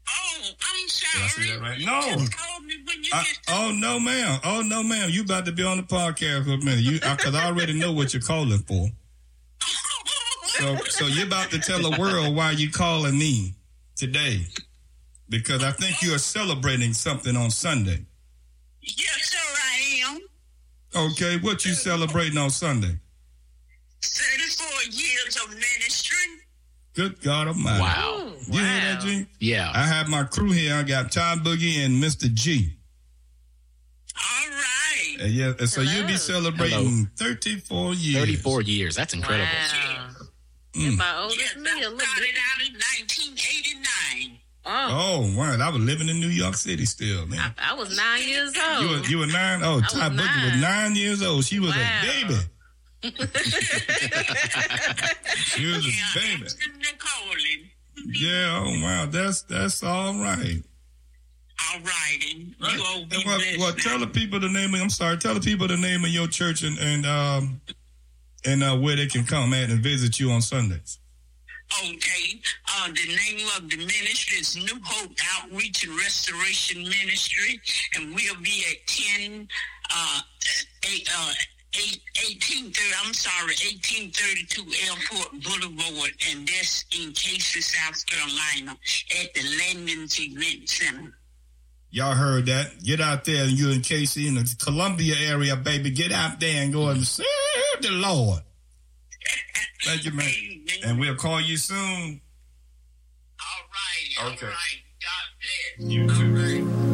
oh, 0.08 0.40
I'm 0.44 0.84
I 0.84 0.86
sorry. 0.88 1.28
see 1.46 1.52
that 1.52 1.60
right? 1.60 1.80
No. 1.80 2.00
just 2.18 2.36
called 2.36 2.64
me 2.64 2.74
when 2.86 3.02
you 3.04 3.10
I, 3.12 3.24
oh 3.50 3.72
no, 3.74 3.98
ma'am. 3.98 4.40
Oh 4.44 4.62
no, 4.62 4.82
ma'am. 4.82 5.10
You 5.10 5.22
about 5.22 5.44
to 5.46 5.52
be 5.52 5.62
on 5.64 5.76
the 5.78 5.82
podcast 5.82 6.44
for 6.44 6.52
a 6.52 6.58
minute? 6.58 6.80
You 6.80 7.00
because 7.00 7.34
I 7.34 7.46
already 7.46 7.72
know 7.78 7.92
what 7.92 8.12
you're 8.14 8.22
calling 8.22 8.58
for. 8.60 8.88
So, 10.58 10.76
so 10.90 11.06
you're 11.06 11.26
about 11.26 11.50
to 11.52 11.58
tell 11.58 11.80
the 11.80 11.96
world 11.98 12.36
why 12.36 12.50
you 12.50 12.70
calling 12.70 13.18
me 13.18 13.54
today, 13.96 14.42
because 15.32 15.64
I 15.64 15.70
think 15.72 16.02
you 16.02 16.14
are 16.14 16.18
celebrating 16.18 16.92
something 16.92 17.34
on 17.36 17.50
Sunday. 17.50 18.04
yes, 18.82 19.30
sir, 19.32 19.38
I 19.56 20.12
am. 20.12 20.20
Okay, 21.10 21.38
what 21.38 21.64
you 21.64 21.72
celebrating 21.72 22.36
on 22.36 22.50
Sunday? 22.50 22.98
34 24.02 24.66
years 24.92 25.36
of 25.42 25.48
ministry. 25.54 26.18
Good 26.94 27.22
God 27.22 27.48
Almighty! 27.48 27.80
wow. 27.80 28.18
Ooh, 28.26 28.52
You 28.52 28.60
hear 28.60 28.80
that, 28.80 28.98
wow. 29.00 29.06
G? 29.06 29.26
Yeah. 29.40 29.72
I 29.74 29.86
have 29.86 30.08
my 30.08 30.24
crew 30.24 30.52
here. 30.52 30.74
I 30.74 30.82
got 30.82 31.10
Tom 31.10 31.40
Boogie 31.42 31.82
and 31.84 32.02
Mr. 32.02 32.32
G. 32.32 32.74
All 34.14 34.48
right. 34.50 35.16
Uh, 35.22 35.24
yeah, 35.24 35.52
and 35.58 35.68
so 35.68 35.80
you'll 35.80 36.02
be 36.06 36.12
Hello. 36.12 36.16
celebrating 36.18 37.08
34 37.16 37.94
years. 37.94 38.18
34 38.18 38.62
years. 38.62 38.94
That's 38.96 39.14
incredible. 39.14 39.46
Wow. 39.50 40.08
Mm. 40.74 40.94
About 40.96 41.22
older 41.24 41.34
Yes, 41.38 41.54
than 41.54 41.62
me 41.62 41.70
I 41.70 41.74
a 41.78 41.82
started 41.84 41.96
out 41.96 42.60
in 42.66 42.72
1989. 42.74 43.81
Oh, 44.64 44.88
Oh, 45.24 45.36
wow. 45.36 45.56
I 45.60 45.68
was 45.70 45.80
living 45.82 46.08
in 46.08 46.20
New 46.20 46.28
York 46.28 46.54
City 46.54 46.84
still, 46.84 47.26
man. 47.26 47.40
I, 47.58 47.72
I 47.72 47.74
was 47.74 47.96
nine 47.96 48.28
years 48.28 48.52
old. 48.56 48.82
You 48.82 48.88
were, 48.90 49.04
you 49.06 49.18
were 49.18 49.26
nine? 49.26 49.60
Oh, 49.64 49.76
was 49.80 49.92
Ty 49.92 50.08
was 50.08 50.16
nine. 50.16 50.60
nine 50.60 50.94
years 50.96 51.22
old. 51.22 51.44
She 51.44 51.58
was 51.58 51.74
Wow. 51.74 52.00
a 52.02 52.06
baby. 52.06 52.38
she 55.34 55.66
was 55.66 55.86
Yeah, 55.86 55.92
a 56.14 56.20
baby. 56.20 56.42
answering 56.42 56.78
the 56.78 56.92
calling. 56.98 57.70
Yeah, 58.06 58.62
oh 58.64 58.80
wow, 58.82 59.06
that's 59.06 59.42
that's 59.42 59.82
all 59.82 60.14
right. 60.14 60.62
All 61.74 61.80
righty. 61.80 62.54
Right. 62.60 62.74
You 62.76 62.84
all 62.84 63.04
be 63.06 63.16
And 63.16 63.24
what, 63.26 63.74
blessed 63.74 63.78
tell 63.86 63.98
the 63.98 64.06
people 64.06 64.40
the 64.40 64.48
name. 64.48 64.74
Of, 64.74 64.80
I'm 64.80 64.90
sorry. 64.90 65.16
Tell 65.18 65.34
the 65.34 65.40
people 65.40 65.68
the 65.68 65.76
name 65.76 66.04
of 66.04 66.10
your 66.10 66.26
church 66.26 66.62
and 66.62 66.78
and 66.78 67.04
um 67.06 67.60
and 68.44 68.62
uh, 68.62 68.76
where 68.76 68.96
they 68.96 69.06
can 69.06 69.24
come 69.24 69.52
at 69.54 69.70
and 69.70 69.80
visit 69.80 70.18
you 70.18 70.30
on 70.30 70.42
Sundays. 70.42 70.98
Okay. 71.80 72.40
Uh, 72.76 72.88
the 72.88 73.16
name 73.16 73.46
of 73.56 73.68
the 73.68 73.76
ministry 73.76 74.38
is 74.38 74.56
New 74.56 74.80
Hope 74.84 75.12
Outreach 75.36 75.84
and 75.84 75.96
Restoration 75.96 76.82
Ministry, 76.84 77.60
and 77.96 78.14
we'll 78.14 78.40
be 78.42 78.64
at 78.70 78.86
10, 78.86 79.48
uh, 79.94 80.20
8, 80.84 81.08
uh, 81.16 81.32
8, 81.74 82.00
1830, 82.14 82.94
I'm 83.04 83.14
sorry, 83.14 83.54
1832 83.56 84.62
Airport 84.86 85.42
Boulevard, 85.42 86.12
and 86.30 86.46
that's 86.46 86.84
in 86.92 87.12
Cayce, 87.12 87.64
South 87.64 88.04
Carolina, 88.06 88.76
at 89.22 89.32
the 89.34 89.42
Landings 89.58 90.20
Event 90.20 90.68
Center. 90.68 91.14
Y'all 91.90 92.14
heard 92.14 92.46
that? 92.46 92.82
Get 92.82 93.00
out 93.00 93.24
there, 93.24 93.44
and 93.44 93.52
you 93.52 93.70
in 93.70 93.80
Cayce, 93.82 94.16
in 94.16 94.34
the 94.34 94.56
Columbia 94.62 95.14
area, 95.28 95.56
baby. 95.56 95.90
Get 95.90 96.12
out 96.12 96.40
there 96.40 96.62
and 96.62 96.72
go 96.72 96.88
and 96.88 97.06
serve 97.06 97.26
the 97.80 97.90
Lord. 97.90 98.40
Thank 99.84 100.04
you, 100.04 100.12
man. 100.12 100.28
Amen. 100.28 100.66
And 100.84 101.00
we'll 101.00 101.16
call 101.16 101.40
you 101.40 101.56
soon. 101.56 102.20
All 103.40 103.62
right. 104.26 104.32
Okay. 104.32 104.46
All 104.46 104.52
right. 104.52 104.82
God 105.00 105.24
bless. 105.78 105.92
You 105.92 106.08
too. 106.08 106.92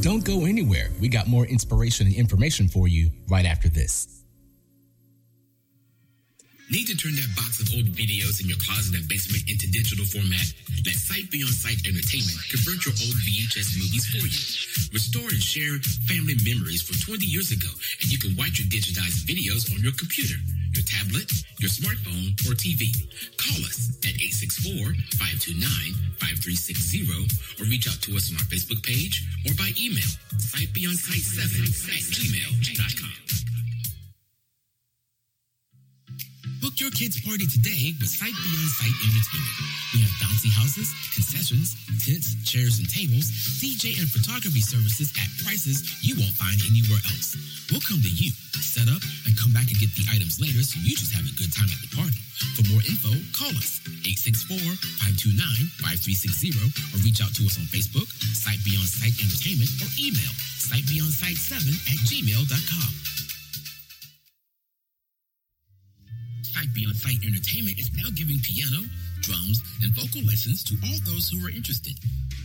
Don't 0.00 0.24
go 0.24 0.44
anywhere. 0.44 0.90
We 1.00 1.08
got 1.08 1.26
more 1.28 1.46
inspiration 1.46 2.06
and 2.06 2.14
information 2.14 2.68
for 2.68 2.88
you 2.88 3.10
right 3.28 3.46
after 3.46 3.70
this. 3.70 4.23
Need 6.74 6.90
to 6.90 6.98
turn 6.98 7.14
that 7.14 7.30
box 7.38 7.62
of 7.62 7.70
old 7.70 7.86
videos 7.94 8.42
in 8.42 8.50
your 8.50 8.58
closet 8.58 8.98
and 8.98 9.06
basement 9.06 9.46
into 9.46 9.70
digital 9.70 10.02
format? 10.10 10.42
Let 10.82 10.98
Sight 10.98 11.30
Beyond 11.30 11.54
Sight 11.54 11.78
Entertainment 11.86 12.34
convert 12.50 12.82
your 12.82 12.98
old 12.98 13.14
VHS 13.22 13.78
movies 13.78 14.02
for 14.10 14.26
you. 14.26 14.42
Restore 14.90 15.30
and 15.30 15.38
share 15.38 15.78
family 16.10 16.34
memories 16.42 16.82
from 16.82 16.98
20 16.98 17.30
years 17.30 17.54
ago, 17.54 17.70
and 18.02 18.10
you 18.10 18.18
can 18.18 18.34
watch 18.34 18.58
your 18.58 18.66
digitized 18.74 19.22
videos 19.22 19.70
on 19.70 19.86
your 19.86 19.94
computer, 19.94 20.34
your 20.74 20.82
tablet, 20.82 21.30
your 21.62 21.70
smartphone, 21.70 22.34
or 22.42 22.58
TV. 22.58 22.90
Call 23.38 23.62
us 23.70 23.94
at 24.02 24.18
864-529-5360 26.18 27.62
or 27.62 27.70
reach 27.70 27.86
out 27.86 28.02
to 28.02 28.18
us 28.18 28.34
on 28.34 28.42
our 28.42 28.50
Facebook 28.50 28.82
page 28.82 29.22
or 29.46 29.54
by 29.54 29.70
email, 29.78 30.10
sightbeyondsight7 30.42 31.38
at 31.38 32.02
gmail.com. 32.02 33.14
Book 36.64 36.80
your 36.80 36.96
kids' 36.96 37.20
party 37.20 37.44
today 37.44 37.92
with 38.00 38.08
Sight 38.08 38.32
Beyond 38.32 38.72
Sight 38.72 38.96
Entertainment. 39.04 39.52
We 39.92 40.00
have 40.00 40.16
bouncy 40.16 40.48
houses, 40.48 40.88
concessions, 41.12 41.76
tents, 42.00 42.32
chairs, 42.48 42.80
and 42.80 42.88
tables, 42.88 43.28
DJ 43.60 44.00
and 44.00 44.08
photography 44.08 44.64
services 44.64 45.12
at 45.20 45.28
prices 45.44 45.84
you 46.00 46.16
won't 46.16 46.32
find 46.32 46.56
anywhere 46.64 47.04
else. 47.12 47.36
We'll 47.68 47.84
come 47.84 48.00
to 48.00 48.08
you, 48.08 48.32
set 48.64 48.88
up, 48.88 49.04
and 49.28 49.36
come 49.36 49.52
back 49.52 49.68
and 49.68 49.76
get 49.76 49.92
the 49.92 50.08
items 50.08 50.40
later 50.40 50.64
so 50.64 50.80
you 50.80 50.96
just 50.96 51.12
have 51.12 51.28
a 51.28 51.36
good 51.36 51.52
time 51.52 51.68
at 51.68 51.84
the 51.84 51.92
party. 51.92 52.16
For 52.56 52.64
more 52.72 52.80
info, 52.88 53.12
call 53.36 53.52
us 53.60 53.84
864-529-5360 55.84 56.48
or 56.96 57.04
reach 57.04 57.20
out 57.20 57.36
to 57.36 57.44
us 57.44 57.60
on 57.60 57.68
Facebook, 57.68 58.08
Sight 58.32 58.64
Beyond 58.64 58.88
Sight 58.88 59.12
Entertainment, 59.20 59.68
or 59.84 59.92
email 60.00 60.32
sightbeyondsight7 60.64 61.92
at 61.92 62.00
gmail.com. 62.08 63.23
Beyond 66.74 66.98
Sight 66.98 67.22
Entertainment 67.22 67.78
is 67.78 67.94
now 67.94 68.10
giving 68.18 68.42
piano, 68.42 68.82
drums, 69.22 69.62
and 69.78 69.94
vocal 69.94 70.26
lessons 70.26 70.66
to 70.66 70.74
all 70.82 70.98
those 71.06 71.30
who 71.30 71.38
are 71.46 71.54
interested. 71.54 71.94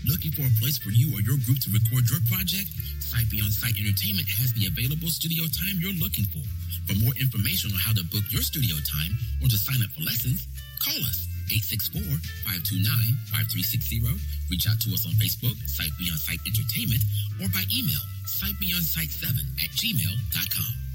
Looking 0.05 0.29
for 0.31 0.45
a 0.45 0.53
place 0.61 0.77
for 0.77 0.93
you 0.93 1.09
or 1.17 1.25
your 1.25 1.41
group 1.49 1.57
to 1.65 1.73
record 1.73 2.05
your 2.05 2.21
project? 2.29 2.69
Sight 3.01 3.25
Beyond 3.33 3.49
Sight 3.49 3.73
Entertainment 3.73 4.29
has 4.29 4.53
the 4.53 4.69
available 4.69 5.09
studio 5.09 5.49
time 5.49 5.81
you're 5.81 5.97
looking 5.97 6.29
for. 6.29 6.45
For 6.85 6.93
more 7.01 7.17
information 7.17 7.73
on 7.73 7.81
how 7.81 7.97
to 7.97 8.05
book 8.13 8.21
your 8.29 8.45
studio 8.45 8.77
time 8.85 9.17
or 9.41 9.49
to 9.49 9.57
sign 9.57 9.81
up 9.81 9.89
for 9.97 10.05
lessons, 10.05 10.45
call 10.77 11.01
us 11.09 11.25
864-529-5360. 11.49 14.13
Reach 14.53 14.69
out 14.69 14.77
to 14.85 14.93
us 14.93 15.09
on 15.09 15.17
Facebook, 15.17 15.57
Sight 15.65 15.89
Beyond 15.97 16.21
Sight 16.21 16.37
Entertainment, 16.45 17.01
or 17.41 17.49
by 17.49 17.65
email, 17.73 18.05
sightbeyondsight7 18.29 19.25
at 19.57 19.73
gmail.com. 19.73 20.88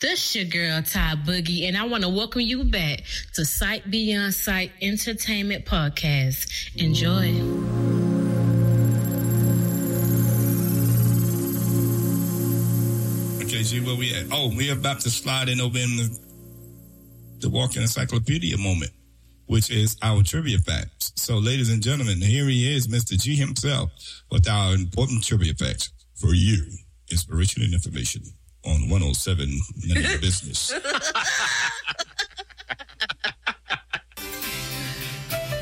This 0.00 0.36
your 0.36 0.44
girl 0.44 0.80
Ty 0.80 1.16
Boogie, 1.26 1.66
and 1.66 1.76
I 1.76 1.84
want 1.84 2.04
to 2.04 2.08
welcome 2.08 2.42
you 2.42 2.62
back 2.62 3.02
to 3.34 3.44
Sight 3.44 3.90
Beyond 3.90 4.32
Sight 4.32 4.70
Entertainment 4.80 5.64
Podcast. 5.64 6.46
Enjoy. 6.76 7.34
Okay, 13.42 13.64
G, 13.64 13.80
where 13.80 13.96
we 13.96 14.14
at? 14.14 14.26
Oh, 14.30 14.54
we 14.56 14.70
are 14.70 14.74
about 14.74 15.00
to 15.00 15.10
slide 15.10 15.48
in 15.48 15.60
over 15.60 15.78
in 15.78 15.96
the, 15.96 16.18
the 17.40 17.48
walking 17.48 17.82
encyclopedia 17.82 18.56
moment, 18.56 18.92
which 19.46 19.68
is 19.68 19.96
our 20.02 20.22
trivia 20.22 20.58
facts. 20.58 21.10
So, 21.16 21.38
ladies 21.38 21.70
and 21.72 21.82
gentlemen, 21.82 22.20
here 22.22 22.46
he 22.46 22.72
is, 22.72 22.86
Mr. 22.86 23.20
G 23.20 23.34
himself, 23.34 23.90
with 24.30 24.48
our 24.48 24.74
important 24.74 25.24
trivia 25.24 25.54
facts 25.54 25.90
for 26.14 26.34
you. 26.34 26.64
Inspiration 27.10 27.64
and 27.64 27.74
information 27.74 28.22
on 28.64 28.88
107 28.88 29.60
None 29.86 29.96
of 29.98 30.04
Your 30.10 30.18
Business. 30.20 30.72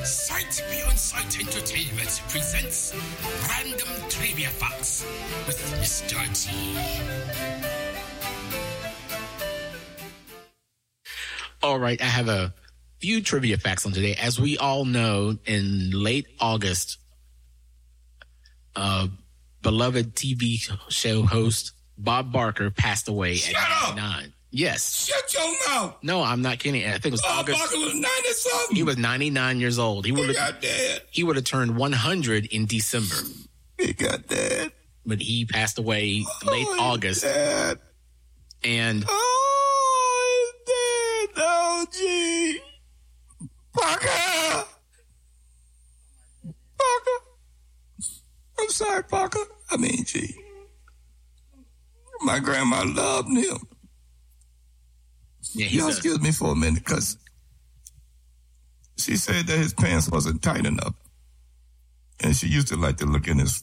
Sight 0.05 0.63
Beyond 0.71 0.99
Sight 0.99 1.41
Entertainment 1.41 2.23
presents 2.29 2.95
Random 3.49 3.89
Trivia 4.09 4.49
Facts 4.49 5.05
with 5.47 5.59
Mr. 5.81 6.17
T. 6.35 6.77
All 11.63 11.79
right, 11.79 12.01
I 12.01 12.05
have 12.05 12.29
a 12.29 12.55
few 13.01 13.21
trivia 13.21 13.57
facts 13.59 13.85
on 13.85 13.93
today. 13.93 14.15
As 14.15 14.39
we 14.41 14.57
all 14.59 14.85
know, 14.85 15.37
in 15.47 15.91
late 15.91 16.27
August, 16.39 16.99
uh, 18.77 19.09
beloved 19.63 20.15
TV 20.15 20.59
show 20.89 21.23
host 21.23 21.73
Bob 21.99 22.33
Barker 22.33 22.71
passed 22.71 23.09
away 23.09 23.37
Shut 23.37 23.57
at 23.57 23.89
up! 23.91 23.97
99. 23.97 24.33
Yes. 24.53 25.07
Shut 25.07 25.35
your 25.35 25.53
mouth. 25.69 25.97
No, 26.03 26.23
I'm 26.23 26.41
not 26.41 26.59
kidding. 26.59 26.85
I 26.87 26.93
think 26.93 27.07
it 27.07 27.11
was 27.13 27.23
Oh, 27.27 27.41
August. 27.41 27.59
Barker 27.59 27.77
was 27.79 27.95
90 27.95 28.07
something. 28.33 28.77
He 28.77 28.83
was 28.83 28.97
99 28.97 29.61
years 29.61 29.79
old. 29.79 30.07
He 30.07 30.13
would 30.13 30.35
have 30.37 30.65
he 31.11 31.25
would 31.25 31.37
have 31.37 31.45
turned 31.45 31.77
100 31.77 32.47
in 32.47 32.67
December, 32.67 33.15
He 33.79 33.93
got 33.93 34.27
dead. 34.29 34.73
but 35.05 35.21
he 35.21 35.45
passed 35.45 35.79
away 35.79 36.25
late 36.45 36.67
Oh, 36.69 36.73
he's 36.73 36.81
August. 36.81 37.23
Dead. 37.23 37.79
And 38.65 39.05
Oh, 39.07 40.53
he's 40.65 41.35
dead. 41.35 41.43
Oh, 41.45 41.87
gee. 41.93 42.61
Parker. 43.75 44.65
Parker. 46.79 47.25
I'm 48.59 48.69
sorry, 48.71 49.05
Parker. 49.05 49.41
I 49.71 49.77
mean, 49.77 50.05
gee. 50.07 50.35
My 52.23 52.39
grandma 52.41 52.85
loved 52.85 53.29
him. 53.37 53.59
yeah, 55.53 55.67
Y'all 55.69 55.89
excuse 55.89 56.21
me 56.21 56.33
for 56.33 56.53
a 56.53 56.57
minute, 56.57 56.85
because 56.85 57.19
she 58.99 59.17
said 59.17 59.47
that 59.47 59.59
his 59.59 59.75
pants 59.75 60.11
wasn't 60.11 60.43
tight 60.43 60.67
enough. 60.67 60.95
And 62.23 62.35
she 62.35 62.49
used 62.49 62.69
to 62.69 62.77
like 62.77 62.97
to 62.99 63.07
look 63.07 63.29
in 63.29 63.39
his. 63.39 63.63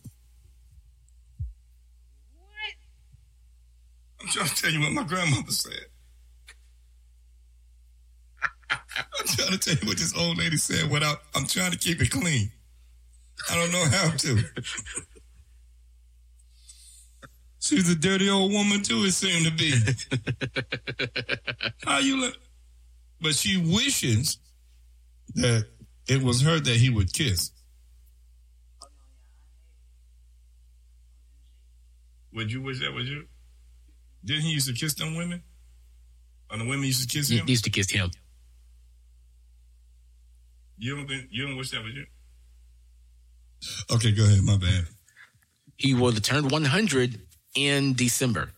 I'm 4.21 4.27
trying 4.27 4.47
to 4.47 4.55
tell 4.55 4.71
you 4.71 4.79
what 4.79 4.91
my 4.93 5.03
grandmother 5.03 5.51
said. 5.51 5.85
I'm 8.71 9.27
trying 9.27 9.51
to 9.51 9.57
tell 9.57 9.75
you 9.75 9.87
what 9.87 9.97
this 9.97 10.15
old 10.15 10.37
lady 10.37 10.57
said 10.57 10.89
without, 10.89 11.17
I'm 11.35 11.45
trying 11.45 11.71
to 11.71 11.77
keep 11.77 12.01
it 12.01 12.11
clean. 12.11 12.51
I 13.49 13.55
don't 13.55 13.71
know 13.71 13.85
how 13.85 14.11
to. 14.15 14.43
She's 17.63 17.89
a 17.89 17.95
dirty 17.95 18.29
old 18.29 18.51
woman 18.51 18.83
too, 18.83 19.05
it 19.05 19.13
seemed 19.13 19.45
to 19.45 19.51
be. 19.53 19.73
How 21.85 21.99
you 21.99 22.19
look? 22.19 22.35
But 23.21 23.35
she 23.35 23.55
wishes 23.55 24.37
that 25.35 25.67
it 26.09 26.21
was 26.21 26.41
her 26.41 26.59
that 26.59 26.75
he 26.75 26.89
would 26.89 27.13
kiss. 27.13 27.51
Would 32.33 32.51
you 32.51 32.61
wish 32.61 32.81
that 32.81 32.91
was 32.91 33.07
you? 33.07 33.27
Didn't 34.25 34.41
he 34.41 34.51
used 34.51 34.67
to 34.67 34.73
kiss 34.73 34.95
them 34.95 35.15
women? 35.15 35.41
Or 36.51 36.57
the 36.57 36.65
women 36.65 36.83
used 36.83 37.09
to 37.09 37.17
kiss 37.17 37.29
him? 37.29 37.45
he 37.45 37.53
used 37.53 37.63
to 37.63 37.69
kiss 37.69 37.89
him. 37.89 38.11
You 40.77 40.97
don't 40.97 41.07
think 41.07 41.27
you 41.31 41.47
don't 41.47 41.55
wish 41.55 41.71
that 41.71 41.81
was 41.81 41.93
you? 41.93 42.05
Okay, 43.89 44.11
go 44.11 44.25
ahead. 44.25 44.43
My 44.43 44.57
bad. 44.57 44.83
He 45.77 45.93
would 45.93 46.15
have 46.15 46.23
turned 46.23 46.51
100 46.51 47.21
in 47.55 47.93
December. 47.93 48.49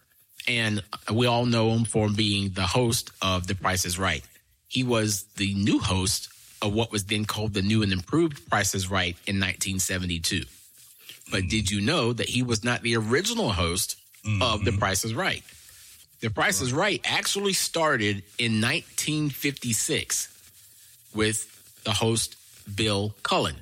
And 0.48 0.84
we 1.12 1.26
all 1.26 1.46
know 1.46 1.72
him 1.72 1.86
for 1.86 2.10
being 2.10 2.52
the 2.52 2.68
host 2.68 3.12
of 3.22 3.48
The 3.48 3.56
Price 3.56 3.86
is 3.86 3.98
Right. 3.98 4.24
He 4.68 4.84
was 4.84 5.24
the 5.38 5.54
new 5.54 5.80
host 5.80 6.30
of 6.62 6.74
what 6.74 6.92
was 6.92 7.06
then 7.06 7.26
called 7.26 7.54
the 7.54 7.62
new 7.62 7.84
and 7.84 7.92
improved 7.92 8.50
Price 8.50 8.76
is 8.76 8.90
Right 8.90 9.16
in 9.28 9.40
1972. 9.40 10.44
But 11.32 11.44
mm. 11.44 11.50
did 11.50 11.72
you 11.72 11.82
know 11.82 12.14
that 12.14 12.30
he 12.30 12.44
was 12.44 12.64
not 12.64 12.82
the 12.82 12.96
original 12.96 13.52
host 13.52 13.98
of 14.26 14.32
mm-hmm. 14.32 14.66
The 14.66 14.72
Price 14.74 15.06
is 15.06 15.14
Right? 15.14 15.44
The 16.22 16.30
Price 16.30 16.62
is 16.62 16.74
Right 16.74 17.02
actually 17.06 17.54
started 17.54 18.24
in 18.38 18.62
1956 18.62 20.32
with 21.14 21.84
the 21.84 21.92
host 21.92 22.36
Bill 22.76 23.14
Cullen. 23.24 23.56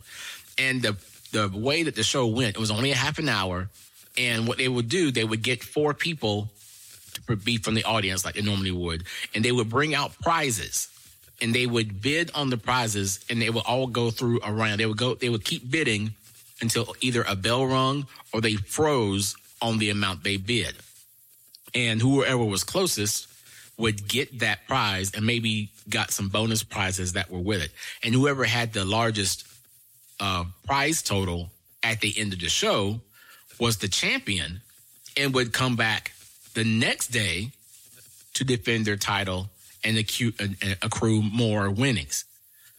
And 0.58 0.82
the 0.82 0.98
the 1.32 1.50
way 1.50 1.84
that 1.84 1.96
the 1.96 2.04
show 2.04 2.28
went, 2.28 2.56
it 2.56 2.60
was 2.60 2.72
only 2.72 2.92
a 2.92 2.96
half 2.96 3.18
an 3.18 3.28
hour. 3.28 3.70
And 4.18 4.48
what 4.48 4.58
they 4.58 4.68
would 4.68 4.90
do, 4.90 5.12
they 5.12 5.24
would 5.24 5.42
get 5.42 5.64
four 5.64 5.94
people 5.94 6.50
to 7.28 7.36
be 7.36 7.58
from 7.58 7.74
the 7.74 7.84
audience 7.84 8.26
like 8.26 8.36
they 8.36 8.42
normally 8.42 8.72
would, 8.72 9.04
and 9.34 9.44
they 9.44 9.52
would 9.52 9.70
bring 9.70 9.96
out 9.96 10.14
prizes. 10.22 10.90
And 11.42 11.54
they 11.54 11.66
would 11.66 12.02
bid 12.02 12.32
on 12.36 12.50
the 12.50 12.58
prizes, 12.58 13.20
and 13.30 13.42
they 13.42 13.50
would 13.50 13.64
all 13.66 13.88
go 13.88 14.12
through 14.12 14.40
a 14.44 14.54
round. 14.54 14.80
They 14.80 14.86
would 14.86 14.98
go, 14.98 15.16
they 15.16 15.30
would 15.30 15.44
keep 15.44 15.70
bidding 15.70 16.14
until 16.62 16.96
either 17.02 17.24
a 17.28 17.36
bell 17.36 17.66
rung 17.66 18.08
or 18.32 18.40
they 18.40 18.56
froze 18.56 19.36
on 19.62 19.80
the 19.80 19.90
amount 19.90 20.24
they 20.24 20.38
bid. 20.38 20.76
And 21.74 22.02
whoever 22.02 22.44
was 22.44 22.64
closest 22.64 23.28
would 23.78 24.08
get 24.08 24.40
that 24.40 24.68
prize 24.68 25.12
and 25.14 25.26
maybe 25.26 25.72
got 25.90 26.12
some 26.12 26.30
bonus 26.30 26.64
prizes 26.64 27.14
that 27.14 27.32
were 27.32 27.40
with 27.40 27.62
it. 27.62 27.72
And 28.04 28.14
whoever 28.14 28.46
had 28.46 28.74
the 28.74 28.86
largest 28.86 29.46
uh, 30.20 30.46
prize 30.66 31.02
total 31.02 31.50
at 31.82 32.00
the 32.00 32.14
end 32.18 32.34
of 32.34 32.40
the 32.40 32.50
show 32.50 33.02
was 33.64 33.78
the 33.78 33.88
champion 33.88 34.60
and 35.16 35.34
would 35.34 35.54
come 35.54 35.78
back 35.78 36.12
the 36.54 36.66
next 36.66 37.08
day 37.08 37.50
to 38.34 38.44
defend 38.44 38.84
their 38.84 38.98
title 38.98 39.48
and 39.86 39.98
accrue, 39.98 40.34
accrue 40.82 41.22
more 41.22 41.70
winnings. 41.70 42.26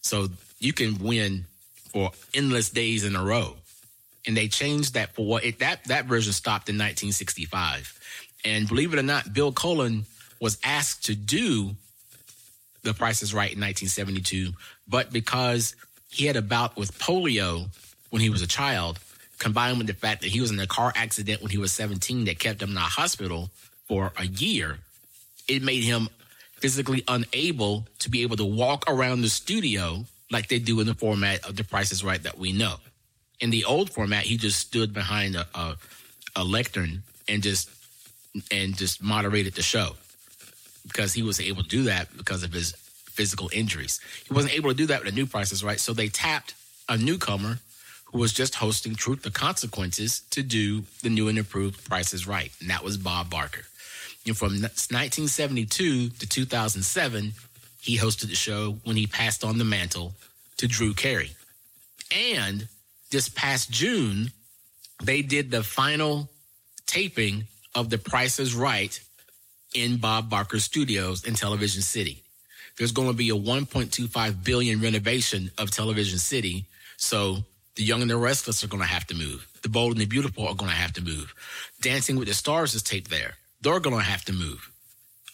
So 0.03 0.29
you 0.59 0.75
can 0.75 0.99
win 0.99 1.47
for 1.90 2.11
endless 2.35 2.68
days 2.68 3.03
in 3.03 3.16
a 3.16 3.25
row. 3.25 3.57
And 4.27 4.37
they 4.37 4.47
changed 4.47 4.92
that 4.92 5.14
for 5.14 5.25
what 5.25 5.42
it, 5.42 5.61
that 5.61 5.85
that 5.85 6.05
version 6.05 6.35
stopped 6.35 6.68
in 6.68 6.75
1965. 6.75 7.99
And 8.44 8.68
believe 8.68 8.92
it 8.92 8.99
or 8.99 9.03
not, 9.03 9.33
Bill 9.33 9.53
Cullen 9.53 10.05
was 10.38 10.59
asked 10.62 11.07
to 11.07 11.14
do 11.14 11.77
The 12.83 12.92
Price 12.92 13.23
is 13.23 13.33
Right 13.33 13.55
in 13.55 13.59
1972, 13.59 14.53
but 14.87 15.11
because 15.11 15.77
he 16.11 16.27
had 16.27 16.37
a 16.37 16.42
bout 16.42 16.77
with 16.77 16.99
polio 16.99 17.68
when 18.11 18.20
he 18.20 18.29
was 18.29 18.42
a 18.42 18.47
child, 18.47 18.99
combined 19.38 19.79
with 19.79 19.87
the 19.87 19.94
fact 19.94 20.23
that 20.23 20.31
he 20.31 20.40
was 20.40 20.51
in 20.51 20.59
a 20.61 20.66
car 20.66 20.92
accident 20.94 21.42
when 21.42 21.51
he 21.51 21.59
was 21.59 21.73
17 21.73 22.25
that 22.25 22.38
kept 22.38 22.62
him 22.62 22.70
in 22.70 22.77
a 22.77 22.81
hospital 22.81 23.51
for 23.87 24.12
a 24.18 24.27
year, 24.27 24.79
it 25.49 25.62
made 25.62 25.85
him 25.85 26.09
physically 26.55 27.05
unable 27.09 27.87
to 27.99 28.11
be 28.11 28.23
able 28.23 28.37
to 28.37 28.44
walk 28.44 28.85
around 28.88 29.20
the 29.20 29.29
studio 29.29 30.05
like 30.31 30.49
they 30.49 30.59
do 30.59 30.81
in 30.81 30.87
the 30.87 30.94
format 30.94 31.47
of 31.47 31.57
The 31.57 31.64
Price 31.64 31.92
is 31.92 32.03
Right 32.03 32.23
that 32.23 32.38
we 32.38 32.53
know. 32.53 32.77
In 33.40 33.51
the 33.51 33.64
old 33.64 33.90
format, 33.90 34.25
he 34.25 34.37
just 34.37 34.59
stood 34.59 34.94
behind 34.94 35.37
a, 35.37 35.47
a, 35.55 35.77
a 36.37 36.44
lectern 36.44 37.03
and 37.29 37.42
just 37.42 37.70
and 38.51 38.77
just 38.77 39.01
moderated 39.03 39.55
the 39.55 39.62
show 39.62 39.94
because 40.87 41.12
he 41.12 41.23
was 41.23 41.40
able 41.40 41.62
to 41.62 41.68
do 41.68 41.85
that 41.85 42.16
because 42.16 42.42
of 42.42 42.53
his 42.53 42.73
physical 42.73 43.49
injuries. 43.53 44.01
He 44.27 44.35
wasn't 44.35 44.55
able 44.55 44.70
to 44.70 44.77
do 44.77 44.87
that 44.87 45.05
with 45.05 45.14
the 45.14 45.14
new 45.14 45.27
prices, 45.27 45.62
right? 45.62 45.79
So 45.79 45.92
they 45.92 46.09
tapped 46.09 46.55
a 46.88 46.97
newcomer 46.97 47.59
was 48.18 48.33
just 48.33 48.55
hosting 48.55 48.94
Truth 48.94 49.27
or 49.27 49.31
Consequences 49.31 50.20
to 50.31 50.42
do 50.42 50.85
the 51.03 51.11
new 51.11 51.29
and 51.29 51.37
improved 51.37 51.85
Price 51.85 52.14
is 52.14 52.27
Right, 52.27 52.53
and 52.61 52.70
that 52.70 52.85
was 52.85 52.96
Bob 52.96 53.29
Barker. 53.29 53.64
And 54.27 54.37
from 54.37 54.53
1972 54.53 56.11
to 56.11 56.27
2007, 56.27 57.33
he 57.81 57.98
hosted 57.98 58.29
the 58.29 58.35
show 58.35 58.79
when 58.85 58.96
he 58.96 59.07
passed 59.07 59.44
on 59.44 59.59
the 59.59 59.64
mantle 59.64 60.14
to 60.57 60.66
Drew 60.66 60.94
Carey. 60.94 61.33
And 62.11 62.68
this 63.11 63.29
past 63.29 63.70
June, 63.70 64.31
they 65.03 65.20
did 65.20 65.50
the 65.50 65.62
final 65.62 66.31
taping 66.87 67.44
of 67.74 67.90
The 67.90 67.98
Price 67.98 68.38
is 68.38 68.55
Right 68.55 68.98
in 69.74 69.96
Bob 69.96 70.31
Barker 70.31 70.61
Studios 70.61 71.24
in 71.24 71.35
Television 71.35 71.83
City. 71.83 72.22
There's 72.79 72.92
going 72.92 73.09
to 73.09 73.14
be 73.14 73.31
a 73.31 73.35
1.25 73.35 74.44
billion 74.44 74.81
renovation 74.81 75.50
of 75.59 75.70
Television 75.70 76.18
City, 76.18 76.66
so 76.96 77.44
the 77.76 77.82
Young 77.82 78.02
and 78.02 78.10
the 78.10 78.16
Restless 78.16 78.62
are 78.62 78.68
going 78.68 78.82
to 78.82 78.88
have 78.88 79.06
to 79.08 79.14
move. 79.14 79.46
The 79.62 79.68
Bold 79.68 79.92
and 79.92 80.00
the 80.00 80.06
Beautiful 80.06 80.46
are 80.46 80.54
going 80.54 80.70
to 80.70 80.76
have 80.76 80.92
to 80.94 81.02
move. 81.02 81.34
Dancing 81.80 82.16
with 82.16 82.28
the 82.28 82.34
Stars 82.34 82.74
is 82.74 82.82
taped 82.82 83.10
there. 83.10 83.34
They're 83.60 83.80
going 83.80 83.96
to 83.96 84.02
have 84.02 84.24
to 84.26 84.32
move. 84.32 84.70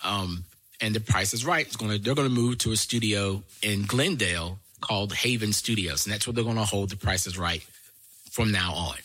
Um, 0.02 0.44
and 0.80 0.94
The 0.94 1.00
Price 1.00 1.34
is 1.34 1.44
Right 1.44 1.66
is 1.66 1.76
going 1.76 1.92
to. 1.92 1.98
They're 1.98 2.14
going 2.14 2.28
to 2.28 2.34
move 2.34 2.58
to 2.58 2.72
a 2.72 2.76
studio 2.76 3.42
in 3.62 3.84
Glendale 3.84 4.58
called 4.80 5.12
Haven 5.12 5.52
Studios, 5.52 6.06
and 6.06 6.12
that's 6.14 6.26
where 6.26 6.32
they're 6.32 6.44
going 6.44 6.56
to 6.56 6.64
hold 6.64 6.90
The 6.90 6.96
Price 6.96 7.26
is 7.26 7.36
Right 7.36 7.62
from 8.30 8.50
now 8.52 8.72
on. 8.72 8.96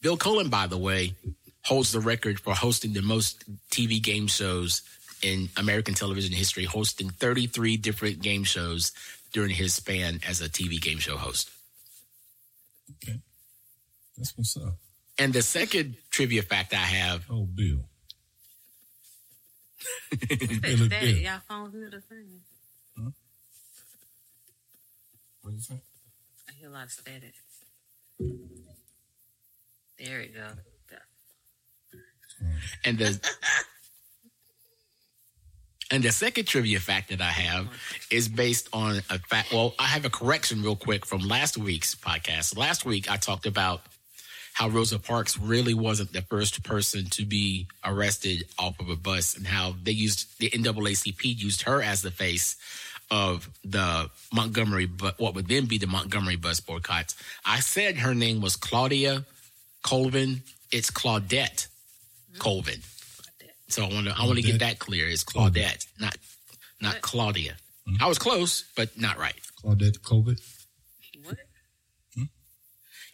Bill 0.00 0.16
Cullen, 0.16 0.48
by 0.48 0.66
the 0.66 0.78
way, 0.78 1.14
holds 1.62 1.92
the 1.92 2.00
record 2.00 2.38
for 2.38 2.54
hosting 2.54 2.92
the 2.92 3.02
most 3.02 3.42
TV 3.70 4.02
game 4.02 4.26
shows 4.26 4.82
in 5.22 5.48
American 5.56 5.94
television 5.94 6.32
history, 6.32 6.64
hosting 6.64 7.08
33 7.08 7.78
different 7.78 8.20
game 8.20 8.44
shows 8.44 8.92
during 9.34 9.50
his 9.50 9.74
span 9.74 10.20
as 10.26 10.40
a 10.40 10.48
TV 10.48 10.80
game 10.80 10.98
show 10.98 11.16
host. 11.18 11.50
Okay. 13.02 13.20
That's 14.16 14.32
what's 14.38 14.56
up. 14.56 14.76
And 15.18 15.32
the 15.34 15.42
second 15.42 15.96
trivia 16.10 16.42
fact 16.42 16.72
I 16.72 16.76
have 16.76 17.24
Oh, 17.30 17.44
Bill. 17.44 17.84
Say 20.28 20.36
Billy 20.36 20.88
that 20.88 21.00
Bill. 21.00 21.16
y'all 21.18 21.40
phones 21.48 21.74
near 21.74 21.90
the 21.90 22.02
same. 22.08 22.40
What 25.42 25.54
is 25.54 25.66
that? 25.66 25.80
I 26.48 26.52
hear 26.58 26.68
a 26.68 26.72
lot 26.72 26.84
of 26.84 26.90
static. 26.92 27.34
There 29.98 30.18
we 30.20 30.28
go. 30.28 30.48
And 32.84 32.98
the 32.98 33.20
and 35.94 36.02
the 36.02 36.10
second 36.10 36.46
trivia 36.46 36.80
fact 36.80 37.10
that 37.10 37.20
I 37.20 37.30
have 37.30 37.68
is 38.10 38.28
based 38.28 38.68
on 38.72 38.96
a 39.10 39.18
fact. 39.20 39.52
Well, 39.52 39.74
I 39.78 39.84
have 39.84 40.04
a 40.04 40.10
correction 40.10 40.60
real 40.60 40.74
quick 40.74 41.06
from 41.06 41.20
last 41.20 41.56
week's 41.56 41.94
podcast. 41.94 42.58
Last 42.58 42.84
week 42.84 43.08
I 43.08 43.16
talked 43.16 43.46
about 43.46 43.82
how 44.54 44.68
Rosa 44.68 44.98
Parks 44.98 45.38
really 45.38 45.72
wasn't 45.72 46.12
the 46.12 46.22
first 46.22 46.64
person 46.64 47.04
to 47.10 47.24
be 47.24 47.68
arrested 47.84 48.44
off 48.58 48.80
of 48.80 48.88
a 48.88 48.96
bus, 48.96 49.36
and 49.36 49.46
how 49.46 49.76
they 49.84 49.92
used 49.92 50.36
the 50.40 50.50
NAACP 50.50 51.22
used 51.22 51.62
her 51.62 51.80
as 51.80 52.02
the 52.02 52.10
face 52.10 52.56
of 53.08 53.48
the 53.64 54.10
Montgomery, 54.32 54.86
but 54.86 55.20
what 55.20 55.36
would 55.36 55.46
then 55.46 55.66
be 55.66 55.78
the 55.78 55.86
Montgomery 55.86 56.36
bus 56.36 56.58
boycotts. 56.58 57.14
I 57.44 57.60
said 57.60 57.98
her 57.98 58.16
name 58.16 58.40
was 58.40 58.56
Claudia 58.56 59.24
Colvin. 59.82 60.42
It's 60.72 60.90
Claudette 60.90 61.68
Colvin. 62.40 62.80
So 63.74 63.82
I 63.82 63.92
want 63.92 64.06
to 64.06 64.14
I 64.16 64.24
want 64.24 64.36
to 64.36 64.42
get 64.42 64.60
that 64.60 64.78
clear. 64.78 65.08
It's 65.08 65.24
Claudette, 65.24 65.84
not 65.98 66.16
not 66.80 67.00
Claudia. 67.00 67.56
I 68.00 68.06
was 68.06 68.18
close, 68.18 68.64
but 68.76 68.96
not 68.98 69.18
right. 69.18 69.34
Claudette 69.62 69.98
COVID. 69.98 70.40
What? 71.24 71.36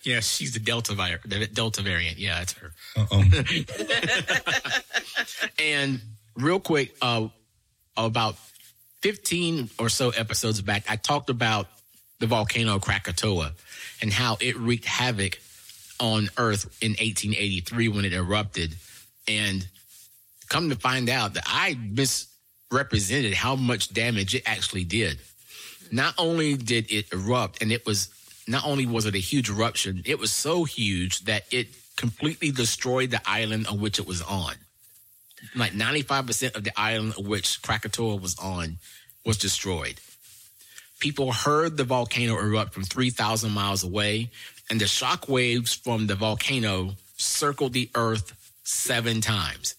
Yeah, 0.04 0.20
she's 0.20 0.52
the 0.52 0.60
Delta 0.60 0.92
vi- 0.92 1.16
the 1.24 1.46
Delta 1.46 1.80
variant. 1.80 2.18
Yeah, 2.18 2.38
that's 2.38 2.52
her. 2.58 2.72
And 5.58 6.00
real 6.36 6.60
quick, 6.60 6.94
uh, 7.00 7.28
about 7.96 8.36
15 9.00 9.70
or 9.78 9.88
so 9.88 10.10
episodes 10.10 10.60
back, 10.60 10.84
I 10.90 10.96
talked 10.96 11.30
about 11.30 11.68
the 12.18 12.26
volcano 12.26 12.78
Krakatoa 12.78 13.52
and 14.02 14.12
how 14.12 14.36
it 14.40 14.58
wreaked 14.58 14.84
havoc 14.84 15.38
on 15.98 16.28
Earth 16.36 16.66
in 16.82 16.92
1883 16.92 17.88
when 17.88 18.04
it 18.04 18.12
erupted. 18.12 18.74
And 19.28 19.66
come 20.50 20.68
to 20.68 20.76
find 20.76 21.08
out 21.08 21.32
that 21.34 21.44
I 21.46 21.78
misrepresented 21.80 23.32
how 23.32 23.56
much 23.56 23.94
damage 23.94 24.34
it 24.34 24.42
actually 24.44 24.84
did. 24.84 25.18
Not 25.90 26.14
only 26.18 26.56
did 26.56 26.92
it 26.92 27.10
erupt, 27.10 27.62
and 27.62 27.72
it 27.72 27.86
was 27.86 28.10
not 28.46 28.66
only 28.66 28.84
was 28.84 29.06
it 29.06 29.14
a 29.14 29.18
huge 29.18 29.48
eruption, 29.48 30.02
it 30.04 30.18
was 30.18 30.30
so 30.30 30.64
huge 30.64 31.20
that 31.20 31.44
it 31.50 31.68
completely 31.96 32.50
destroyed 32.50 33.10
the 33.10 33.22
island 33.24 33.66
on 33.66 33.80
which 33.80 33.98
it 33.98 34.06
was 34.06 34.20
on 34.20 34.54
like 35.54 35.72
95% 35.72 36.54
of 36.56 36.64
the 36.64 36.78
island 36.78 37.14
of 37.18 37.26
which 37.26 37.62
Krakatoa 37.62 38.16
was 38.16 38.38
on 38.38 38.78
was 39.24 39.36
destroyed. 39.36 40.00
People 40.98 41.32
heard 41.32 41.76
the 41.76 41.84
volcano 41.84 42.36
erupt 42.38 42.74
from 42.74 42.84
3,000 42.84 43.50
miles 43.50 43.82
away, 43.82 44.30
and 44.68 44.80
the 44.80 44.86
shock 44.86 45.28
waves 45.28 45.74
from 45.74 46.06
the 46.06 46.14
volcano 46.14 46.94
circled 47.16 47.72
the 47.72 47.90
earth 47.94 48.34
seven 48.64 49.20
times. 49.20 49.74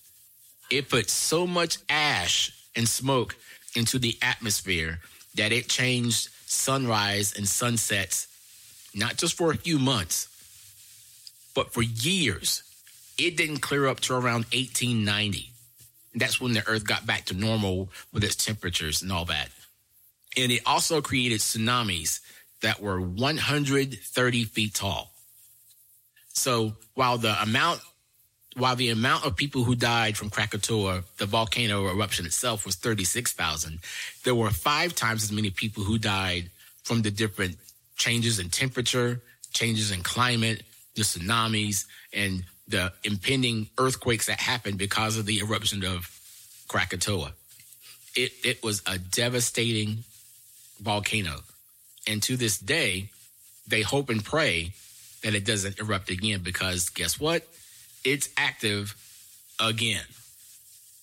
It 0.72 0.90
put 0.90 1.10
so 1.10 1.46
much 1.46 1.78
ash 1.90 2.52
and 2.76 2.88
smoke 2.88 3.36
into 3.76 4.00
the 4.00 4.18
atmosphere 4.22 5.00
that 5.36 5.52
it 5.52 5.68
changed 5.68 6.30
sunrise 6.46 7.34
and 7.36 7.48
sunsets, 7.48 8.28
not 8.96 9.18
just 9.18 9.38
for 9.38 9.52
a 9.52 9.58
few 9.58 9.80
months, 9.80 10.28
but 11.54 11.74
for 11.74 11.82
years. 11.82 12.64
It 13.18 13.38
didn't 13.38 13.60
clear 13.60 13.88
up 13.88 14.00
to 14.02 14.14
around 14.14 14.46
1890. 14.54 15.52
That's 16.16 16.42
when 16.42 16.54
the 16.54 16.68
earth 16.68 16.86
got 16.86 17.06
back 17.06 17.26
to 17.26 17.34
normal 17.34 17.90
with 18.12 18.24
its 18.24 18.36
temperatures 18.36 19.02
and 19.02 19.12
all 19.12 19.26
that. 19.26 19.50
And 20.38 20.52
it 20.52 20.62
also 20.66 21.02
created 21.02 21.40
tsunamis 21.40 22.20
that 22.62 22.82
were 22.82 23.02
130 23.02 24.44
feet 24.46 24.74
tall. 24.74 25.12
So 26.34 26.74
while 26.94 27.18
the 27.18 27.42
amount 27.42 27.82
while 28.56 28.76
the 28.76 28.90
amount 28.90 29.26
of 29.26 29.36
people 29.36 29.64
who 29.64 29.76
died 29.76 30.18
from 30.18 30.30
Krakatoa, 30.30 31.04
the 31.18 31.26
volcano 31.26 31.88
eruption 31.88 32.26
itself 32.26 32.66
was 32.66 32.76
36,000, 32.76 33.80
there 34.24 34.36
were 34.36 34.50
five 34.50 34.94
times 34.94 35.24
as 35.24 35.32
many 35.32 35.50
people 35.50 35.84
who 35.84 35.98
died 35.98 36.50
from 36.84 37.02
the 37.02 37.12
different 37.12 37.56
changes 37.96 38.40
in 38.40 38.50
temperature, 38.50 39.22
changes 39.52 39.92
in 39.92 40.02
climate, 40.02 40.64
the 40.96 41.04
tsunamis, 41.04 41.86
and 42.14 42.44
the 42.68 42.92
impending 43.04 43.70
earthquakes 43.78 44.26
that 44.26 44.40
happened 44.40 44.78
because 44.78 45.18
of 45.18 45.26
the 45.26 45.40
eruption 45.40 45.86
of 45.86 46.10
Krakatoa. 46.68 47.34
It, 48.16 48.34
it 48.44 48.64
was 48.64 48.82
a 48.86 48.98
devastating 48.98 50.04
volcano. 50.82 51.40
And 52.08 52.22
to 52.24 52.36
this 52.36 52.58
day, 52.58 53.10
they 53.68 53.82
hope 53.82 54.10
and 54.10 54.24
pray 54.24 54.74
that 55.24 55.36
it 55.36 55.46
doesn't 55.46 55.80
erupt 55.80 56.10
again 56.10 56.42
because 56.44 56.90
guess 56.90 57.20
what? 57.20 57.48
It's 58.04 58.30
active 58.38 58.96
again. 59.60 60.04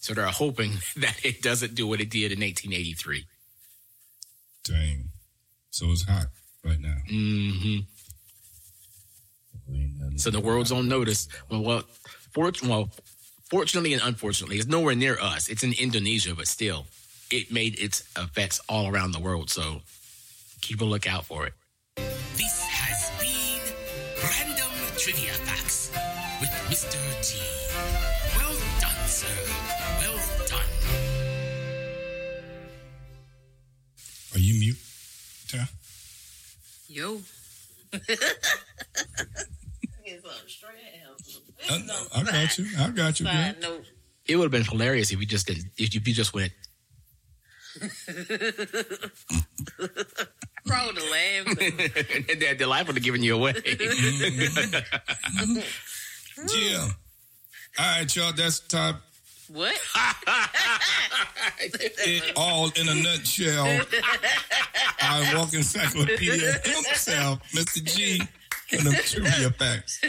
So 0.00 0.14
they're 0.14 0.26
hoping 0.26 0.72
that 0.96 1.24
it 1.24 1.42
doesn't 1.42 1.74
do 1.74 1.86
what 1.86 2.00
it 2.00 2.10
did 2.10 2.32
in 2.32 2.40
1883. 2.40 3.24
Dang. 4.64 5.04
So 5.70 5.86
it's 5.90 6.04
hot 6.08 6.26
right 6.64 6.80
now. 6.80 6.96
hmm 7.08 7.78
So 10.16 10.30
the 10.30 10.40
world's 10.40 10.72
on 10.72 10.88
notice. 10.88 11.28
Well, 11.50 11.62
well, 11.62 11.82
fort- 12.32 12.62
well, 12.62 12.90
fortunately 13.50 13.92
and 13.92 14.02
unfortunately, 14.02 14.56
it's 14.56 14.66
nowhere 14.66 14.94
near 14.96 15.16
us. 15.20 15.48
It's 15.48 15.62
in 15.62 15.72
Indonesia, 15.74 16.34
but 16.34 16.48
still, 16.48 16.86
it 17.30 17.52
made 17.52 17.78
its 17.78 18.02
effects 18.18 18.60
all 18.68 18.88
around 18.88 19.12
the 19.12 19.20
world. 19.20 19.50
So 19.50 19.82
keep 20.60 20.80
a 20.80 20.84
lookout 20.84 21.24
for 21.26 21.46
it. 21.46 21.52
This 22.36 22.62
has 22.66 23.10
been 23.20 23.62
Random 24.24 24.72
Trivia 24.96 25.32
Facts 25.46 25.90
with 25.94 26.02
Mr. 26.68 27.00
G. 27.22 27.38
Well 28.36 28.52
done, 28.78 29.06
sir. 29.06 29.26
Well 30.00 30.20
done. 30.46 30.70
Are 34.34 34.38
you 34.38 34.60
mute? 34.60 34.76
Ty? 35.48 35.66
Yo. 36.88 37.22
I, 37.94 37.98
I 42.14 42.22
got 42.22 42.58
you. 42.58 42.66
I 42.78 42.90
got 42.90 43.18
you, 43.18 43.24
girl. 43.24 43.32
Side 43.32 43.62
note. 43.62 43.86
It 44.26 44.36
would 44.36 44.44
have 44.44 44.52
been 44.52 44.64
hilarious 44.64 45.10
if 45.10 45.18
you 45.20 45.26
just 45.26 45.46
didn't. 45.46 45.70
If 45.78 45.94
you 45.94 46.00
just 46.00 46.34
went. 46.34 46.52
Crowd 50.66 50.96
laugh. 50.96 51.46
and 51.46 51.56
the, 51.56 52.56
the 52.58 52.66
life 52.66 52.86
would 52.88 52.96
have 52.96 53.04
given 53.04 53.22
you 53.22 53.36
away. 53.36 53.54
Yeah. 56.54 56.88
All 57.78 57.98
right, 57.98 58.16
y'all. 58.16 58.32
That's 58.32 58.60
top. 58.60 59.00
what? 59.48 59.78
It 61.60 62.32
all 62.36 62.70
in 62.76 62.88
a 62.88 62.94
nutshell. 62.94 63.66
Our 65.02 65.36
walking 65.36 65.58
encyclopedia 65.60 66.52
himself, 66.64 67.40
Mr. 67.52 67.82
G, 67.84 68.22
and 68.72 68.80
them 68.82 68.94
trivia 68.94 69.50
facts. 69.50 70.00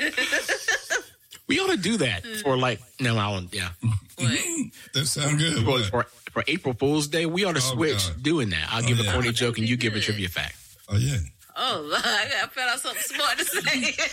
we 1.48 1.60
ought 1.60 1.72
to 1.72 1.78
do 1.78 1.98
that 1.98 2.26
for 2.44 2.56
like 2.58 2.80
no, 3.00 3.18
I 3.18 3.34
don't. 3.34 3.54
Yeah, 3.54 3.70
What? 3.82 3.92
Mm-hmm. 4.30 4.62
That 4.94 5.06
sound 5.08 5.39
good. 5.39 5.63
for, 5.65 5.80
for, 6.04 6.04
for 6.32 6.44
April 6.48 6.74
Fool's 6.76 7.08
Day, 7.08 7.26
we 7.26 7.46
ought 7.46 7.56
to 7.56 7.62
Oh, 7.63 7.74
switch 7.76 8.08
God. 8.10 8.24
doing 8.24 8.50
that. 8.52 8.68
I'll 8.72 8.84
Oh, 8.84 8.88
give 8.88 9.00
yeah. 9.00 9.10
a 9.10 9.13
corny 9.13 9.32
joke 9.32 9.58
and 9.58 9.68
you 9.68 9.76
give 9.78 9.96
a 9.96 10.00
trivia 10.02 10.30
fact. 10.30 10.56
Oh 10.89 10.98
yeah. 10.98 11.18
Oh, 11.62 11.82
Lord, 11.86 12.02
I 12.06 12.26
got- 12.30 12.43
I 12.43 12.48
found 12.48 12.69
out 12.72 12.80
something 12.80 13.02
smart 13.04 13.38
to 13.38 13.43
say. 13.45 13.95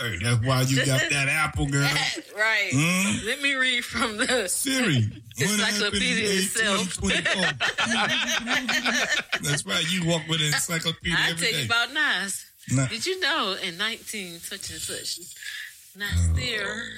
Hey, 0.00 0.16
that's 0.22 0.40
why 0.44 0.62
you 0.62 0.76
got 0.84 1.00
that 1.10 1.28
apple, 1.28 1.66
girl. 1.66 1.82
right. 2.36 2.70
Hmm? 2.74 3.26
Let 3.26 3.40
me 3.42 3.54
read 3.54 3.84
from 3.84 4.16
the. 4.16 4.48
Siri. 4.48 5.04
what 5.04 5.12
happened 5.38 5.38
in 5.38 5.60
Encyclopedia 5.60 6.28
itself. 6.30 6.96
2024? 6.96 9.42
That's 9.42 9.64
right. 9.66 9.84
You 9.92 10.04
walk 10.08 10.22
with 10.28 10.40
an 10.40 10.46
encyclopedia 10.46 11.16
I 11.16 11.30
every 11.30 11.46
tell 11.46 11.58
you 11.60 11.66
about 11.66 11.92
Nas. 11.92 12.44
Nah. 12.72 12.86
Did 12.86 13.06
you 13.06 13.20
know 13.20 13.54
in 13.62 13.76
19 13.78 14.38
such 14.40 14.70
and 14.70 14.80
such, 14.80 15.20
Oh, 15.96 16.00
Nasir 16.00 16.90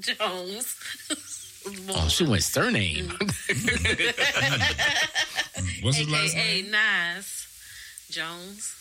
Jones 0.00 0.76
born. 1.86 1.90
Oh, 1.90 2.08
she 2.08 2.24
went 2.26 2.42
surname. 2.42 3.08
What's 5.82 5.96
his 5.98 6.08
last 6.10 6.34
AKA 6.36 6.62
name? 6.62 6.70
Nas 6.70 7.41
Jones. 8.12 8.74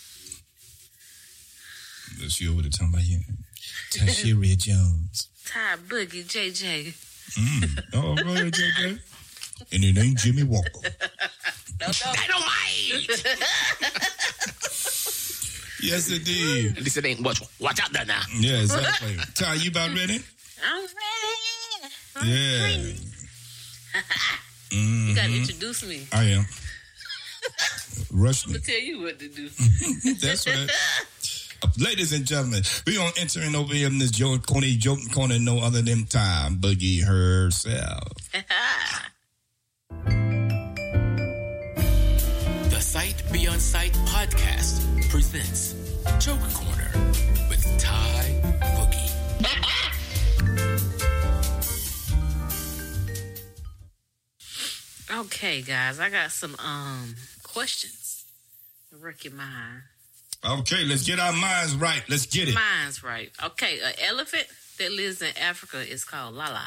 She 2.28 2.48
over 2.50 2.62
there 2.62 2.70
talking 2.70 2.90
about 2.94 3.06
you. 3.06 3.20
Tashiria 3.92 4.58
Jones. 4.66 5.30
Ty 5.46 5.78
Boogie 5.88 6.26
JJ. 6.26 6.94
Mm. 7.40 7.84
Oh, 7.94 8.16
go 8.16 8.34
ahead, 8.34 8.52
JJ. 8.54 9.00
And 9.74 9.84
it 9.84 9.98
ain't 9.98 10.18
Jimmie 10.18 10.44
Walker. 10.44 10.70
Dynamite! 11.80 13.24
Yes, 15.84 16.12
it 16.12 16.24
did. 16.24 16.78
At 16.78 16.84
least 16.84 16.98
it 16.98 17.06
ain't 17.08 17.22
watch. 17.22 17.42
Watch 17.60 17.82
out 17.82 17.92
there 17.92 18.06
now. 18.06 18.22
Yeah, 18.38 18.62
exactly. 18.62 19.18
Ty, 19.34 19.56
you 19.56 19.72
about 19.72 19.90
ready? 19.90 20.20
I'm 20.64 20.82
ready. 20.84 21.94
I'm 22.18 22.28
Yeah. 22.28 22.62
ready. 22.62 22.96
Mm, 24.70 25.08
You 25.10 25.16
gotta 25.16 25.34
introduce 25.36 25.84
me. 25.84 26.06
I 26.14 26.26
am. 26.26 26.46
Rush 28.12 28.46
I'm 28.46 28.54
gonna 28.54 28.64
tell 28.64 28.80
you 28.80 29.02
what 29.02 29.20
to 29.20 29.28
do. 29.28 29.50
That's 30.22 30.48
right. 30.48 30.70
Ladies 31.78 32.12
and 32.12 32.26
gentlemen, 32.26 32.64
we 32.88 32.98
on 32.98 33.12
entering 33.18 33.56
over 33.56 33.74
here 33.74 33.88
in 33.88 34.00
this 34.00 34.12
joke 34.12 34.46
corner, 34.48 34.68
joke 34.78 35.00
corner, 35.14 35.38
no 35.40 35.60
other 35.60 35.82
than 35.82 36.06
time 36.06 36.56
Boogie 36.56 37.04
herself. 37.04 38.14
The 42.70 42.80
Sight 42.80 43.24
Beyond 43.32 43.62
Sight 43.62 43.94
podcast 44.08 45.10
presents 45.10 45.76
Joke 46.20 46.40
Corner 46.54 46.92
with 47.50 47.64
Ty 47.78 48.42
Boogie. 48.76 49.12
okay, 55.20 55.62
guys, 55.62 56.00
I 56.00 56.10
got 56.10 56.32
some 56.32 56.56
um 56.60 57.16
questions 57.54 58.26
wreck 59.00 59.24
your 59.24 59.34
mind. 59.34 59.84
Okay, 60.44 60.84
let's 60.86 61.06
get 61.06 61.20
our 61.20 61.34
minds 61.34 61.76
right. 61.76 62.04
Let's 62.10 62.26
get 62.26 62.50
it. 62.50 62.56
Mine's 62.56 63.04
right. 63.04 63.32
Okay, 63.44 63.80
an 63.80 63.94
elephant 64.10 64.48
that 64.80 64.92
lives 64.92 65.22
in 65.22 65.38
Africa 65.40 65.80
is 65.80 66.04
called 66.04 66.34
Lala. 66.34 66.66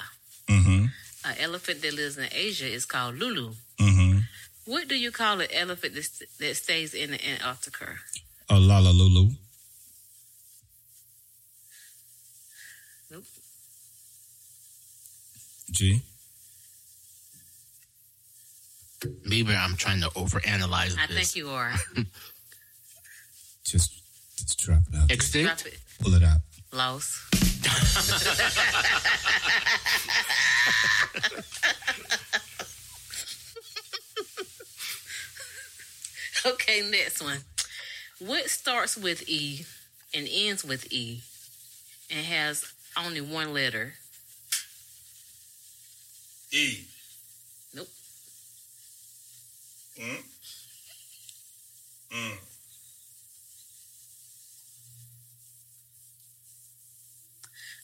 Mm-hmm. 0.48 0.86
An 1.24 1.36
elephant 1.40 1.82
that 1.82 1.94
lives 1.94 2.16
in 2.16 2.28
Asia 2.32 2.66
is 2.66 2.84
called 2.84 3.16
Lulu. 3.16 3.54
Mm-hmm. 3.80 4.18
What 4.66 4.88
do 4.88 4.96
you 4.96 5.10
call 5.10 5.40
an 5.40 5.48
elephant 5.52 5.94
that, 5.94 6.04
st- 6.04 6.30
that 6.38 6.56
stays 6.56 6.94
in 6.94 7.10
the 7.10 7.28
Antarctica? 7.28 7.96
A 8.48 8.58
la 8.58 8.78
la 8.78 8.90
lulu. 8.90 9.30
Nope. 13.10 13.24
G. 15.70 16.02
Maybe 19.24 19.54
I'm 19.54 19.76
trying 19.76 20.00
to 20.02 20.08
overanalyze 20.10 20.96
I 20.98 21.06
this. 21.06 21.32
think 21.32 21.36
you 21.36 21.50
are. 21.50 21.72
Just, 23.64 23.92
just 24.36 24.58
drop 24.60 24.82
it 24.92 24.96
out. 24.96 25.10
Extinct? 25.10 25.64
Drop 25.64 25.72
it. 25.72 25.78
Pull 26.00 26.12
it 26.14 26.22
out. 26.22 26.40
Lost. 26.70 27.16
okay, 36.46 36.82
next 36.90 37.22
one. 37.22 37.38
What 38.18 38.50
starts 38.50 38.96
with 38.98 39.26
E 39.28 39.64
and 40.14 40.28
ends 40.30 40.62
with 40.64 40.92
E 40.92 41.22
and 42.10 42.24
has 42.26 42.64
only 42.98 43.20
one 43.22 43.54
letter? 43.54 43.94
E. 46.52 46.84
Nope. 47.74 47.88
Mm. 50.00 50.16
Mm. 52.12 52.36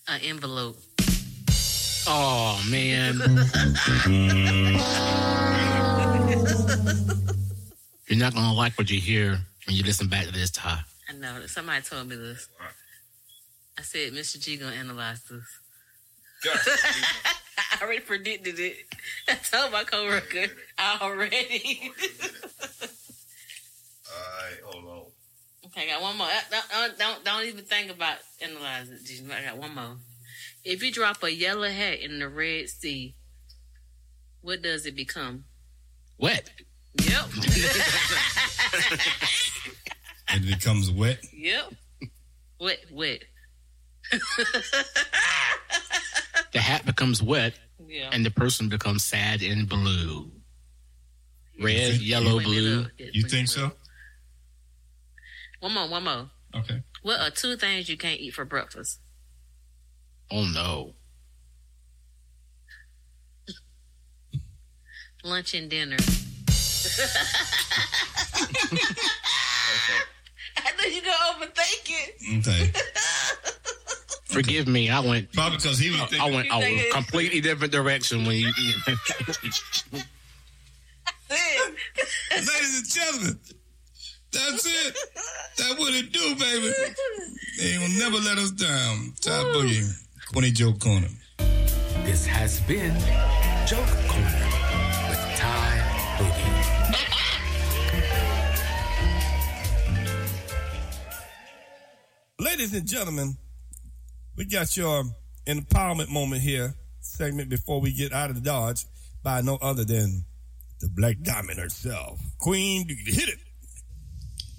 An 0.08 0.20
envelope. 0.22 0.76
Oh 2.08 2.60
man. 2.68 3.18
You're 8.08 8.18
not 8.18 8.34
gonna 8.34 8.54
like 8.54 8.76
what 8.76 8.90
you 8.90 9.00
hear 9.00 9.38
when 9.66 9.76
you 9.76 9.84
listen 9.84 10.08
back 10.08 10.26
to 10.26 10.32
this, 10.32 10.50
Ty. 10.50 10.80
I 11.08 11.12
know. 11.12 11.46
Somebody 11.46 11.82
told 11.82 12.08
me 12.08 12.16
this. 12.16 12.48
I 13.78 13.82
said 13.82 14.12
Mr. 14.12 14.40
G 14.40 14.56
gonna 14.56 14.74
analyze 14.74 15.22
this. 15.22 15.44
I 17.80 17.84
already 17.84 18.00
predicted 18.00 18.58
it. 18.58 18.76
I 19.28 19.34
told 19.34 19.72
my 19.72 19.84
coworker 19.84 20.46
already. 21.02 21.90
Alright, 24.12 24.60
hold 24.64 24.84
on. 24.84 25.02
okay, 25.66 25.84
I 25.84 25.86
got 25.94 26.02
one 26.02 26.18
more. 26.18 26.26
Don't, 26.50 26.68
don't, 26.70 26.98
don't, 26.98 27.24
don't 27.24 27.44
even 27.46 27.64
think 27.64 27.90
about 27.90 28.16
analyzing. 28.42 28.96
it, 28.96 29.04
G. 29.04 29.22
I 29.32 29.44
got 29.48 29.56
one 29.56 29.74
more. 29.74 29.96
If 30.64 30.82
you 30.82 30.92
drop 30.92 31.22
a 31.22 31.32
yellow 31.32 31.68
hat 31.68 32.00
in 32.00 32.18
the 32.18 32.28
Red 32.28 32.68
Sea, 32.68 33.14
what 34.42 34.60
does 34.62 34.84
it 34.84 34.94
become? 34.94 35.44
Wet. 36.18 36.50
Yep. 37.02 37.26
It 40.32 40.46
becomes 40.46 40.92
wet. 40.92 41.18
yep. 41.32 41.72
Wet, 42.60 42.78
wet. 42.92 43.24
The 46.52 46.60
hat 46.60 46.86
becomes 46.86 47.20
wet 47.20 47.58
Yeah. 47.90 48.10
and 48.12 48.24
the 48.24 48.30
person 48.30 48.68
becomes 48.68 49.04
sad 49.04 49.42
and 49.42 49.68
blue. 49.68 50.30
Red, 51.60 51.92
think- 51.92 52.06
yellow, 52.06 52.36
Bring 52.36 52.46
blue. 52.46 52.82
up. 52.84 52.90
You 52.98 53.22
think 53.24 53.48
so? 53.48 53.72
One 55.58 55.74
more, 55.74 55.88
one 55.88 56.04
more. 56.04 56.30
Okay. 56.54 56.82
What 57.02 57.20
are 57.20 57.30
two 57.30 57.56
things 57.56 57.88
you 57.88 57.96
can't 57.96 58.20
eat 58.20 58.32
for 58.34 58.44
breakfast? 58.44 59.00
Oh 60.30 60.44
no. 60.44 60.94
Lunch 65.24 65.52
and 65.54 65.68
dinner. 65.68 65.96
I 70.56 70.72
know 70.78 70.84
you 70.84 71.02
gonna 71.02 71.16
overthink 71.44 71.88
it. 71.88 72.38
Okay. 72.48 72.72
Forgive 74.30 74.68
me, 74.68 74.88
I 74.90 75.00
went 75.00 75.32
Probably 75.32 75.56
because 75.56 75.78
he 75.78 75.90
was 75.90 76.00
I 76.18 76.30
went 76.30 76.48
a 76.50 76.60
think 76.60 76.80
it- 76.80 76.92
completely 76.92 77.40
different 77.40 77.72
direction 77.72 78.24
when 78.24 78.36
you 78.36 78.52
Ladies 81.30 82.78
and 82.78 82.88
gentlemen, 82.88 83.40
that's 84.32 84.66
it. 84.66 84.96
That 85.58 85.78
what 85.78 85.94
it 85.94 86.12
do, 86.12 86.34
baby. 86.36 86.72
They 87.58 87.78
will 87.78 87.88
never 87.98 88.16
let 88.24 88.38
us 88.38 88.50
down. 88.52 89.12
Top 89.20 89.46
Boogie, 89.54 89.88
Corny 90.32 90.50
Joke 90.52 90.78
Corner. 90.80 91.08
This 92.04 92.26
has 92.26 92.60
been 92.60 92.96
Joke 93.66 93.86
Corner 94.08 94.46
with 95.08 95.20
Ty 95.36 96.16
Boogie. 96.18 96.96
Ladies 102.38 102.72
and 102.74 102.86
gentlemen, 102.86 103.36
we 104.40 104.46
got 104.46 104.74
your 104.74 105.00
um, 105.00 105.14
empowerment 105.46 106.08
moment 106.08 106.40
here, 106.40 106.72
segment 107.00 107.50
before 107.50 107.78
we 107.78 107.92
get 107.92 108.10
out 108.10 108.30
of 108.30 108.36
the 108.36 108.40
Dodge 108.40 108.86
by 109.22 109.42
no 109.42 109.58
other 109.60 109.84
than 109.84 110.24
the 110.80 110.86
Blaque 110.86 111.22
Diamond 111.22 111.58
herself. 111.58 112.18
Queen, 112.38 112.88
hit 112.88 113.28
it. 113.28 113.38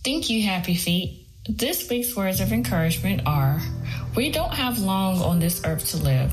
Thank 0.05 0.29
you, 0.29 0.43
Happy 0.43 0.75
Feet. 0.75 1.25
This 1.49 1.89
week's 1.89 2.15
words 2.15 2.41
of 2.41 2.51
encouragement 2.53 3.23
are 3.25 3.59
We 4.15 4.31
don't 4.31 4.53
have 4.53 4.77
long 4.77 5.19
on 5.19 5.39
this 5.39 5.65
earth 5.65 5.89
to 5.89 5.97
live, 5.97 6.31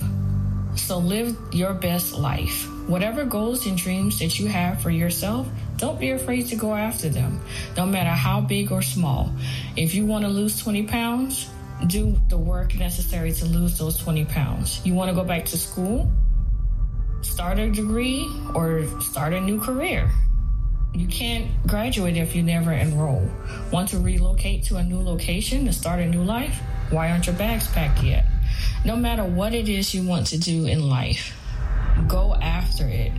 so 0.77 0.99
live 0.99 1.35
your 1.51 1.73
best 1.73 2.13
life. 2.13 2.69
Whatever 2.87 3.25
goals 3.25 3.65
and 3.65 3.79
dreams 3.79 4.19
that 4.19 4.39
you 4.39 4.49
have 4.49 4.83
for 4.83 4.91
yourself, 4.91 5.49
don't 5.79 5.99
be 5.99 6.11
afraid 6.11 6.49
to 6.49 6.57
go 6.57 6.75
after 6.75 7.09
them, 7.09 7.41
no 7.79 7.87
matter 7.87 8.11
how 8.11 8.43
big 8.43 8.71
or 8.73 8.83
small. 8.83 9.33
If 9.75 9.95
you 9.95 10.05
want 10.05 10.27
to 10.27 10.29
lose 10.29 10.61
20 10.61 10.83
pounds, 10.83 11.49
do 11.87 12.19
the 12.29 12.37
work 12.37 12.75
necessary 12.75 13.33
to 13.33 13.47
lose 13.47 13.79
those 13.79 13.97
20 13.99 14.25
pounds. 14.27 14.85
You 14.85 14.95
want 14.95 15.11
to 15.11 15.15
go 15.15 15.25
back 15.25 15.45
to 15.47 15.59
school, 15.59 16.11
start 17.23 17.59
a 17.59 17.71
degree, 17.71 18.29
or 18.55 18.87
start 19.01 19.33
a 19.33 19.41
new 19.41 19.61
career. 19.61 20.11
You 20.95 21.07
can't 21.07 21.51
graduate 21.67 22.17
if 22.17 22.35
you 22.35 22.43
never 22.43 22.73
enroll. 22.73 23.31
Want 23.71 23.89
to 23.91 23.99
relocate 23.99 24.65
to 24.65 24.77
a 24.77 24.83
new 24.83 25.01
location 25.01 25.65
to 25.67 25.73
start 25.73 26.01
a 26.01 26.07
new 26.07 26.25
life? 26.25 26.61
Why 26.91 27.11
aren't 27.11 27.27
your 27.27 27.37
bags 27.37 27.69
packed 27.69 28.03
yet? 28.03 28.25
No 28.85 28.97
matter 28.97 29.25
what 29.25 29.55
it 29.55 29.69
is 29.69 29.95
you 29.95 30.07
want 30.07 30.27
to 30.29 30.39
do 30.39 30.67
in 30.67 30.89
life, 30.89 31.37
go 32.09 32.35
after 32.35 32.89
it. 32.89 33.13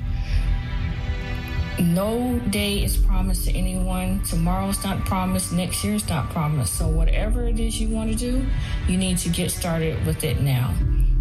No 1.80 2.38
day 2.50 2.84
is 2.84 2.98
promised 2.98 3.46
to 3.46 3.52
anyone. 3.52 4.22
Tomorrow's 4.24 4.84
not 4.84 5.06
promised. 5.06 5.54
Next 5.54 5.82
year's 5.82 6.08
not 6.10 6.30
promised. 6.30 6.76
So, 6.78 6.90
whatever 6.90 7.48
it 7.48 7.58
is 7.58 7.80
you 7.80 7.88
want 7.88 8.12
to 8.12 8.18
do, 8.18 8.46
you 8.90 8.98
need 8.98 9.18
to 9.20 9.30
get 9.30 9.50
started 9.50 10.06
with 10.06 10.26
it 10.26 10.42
now. 10.42 10.74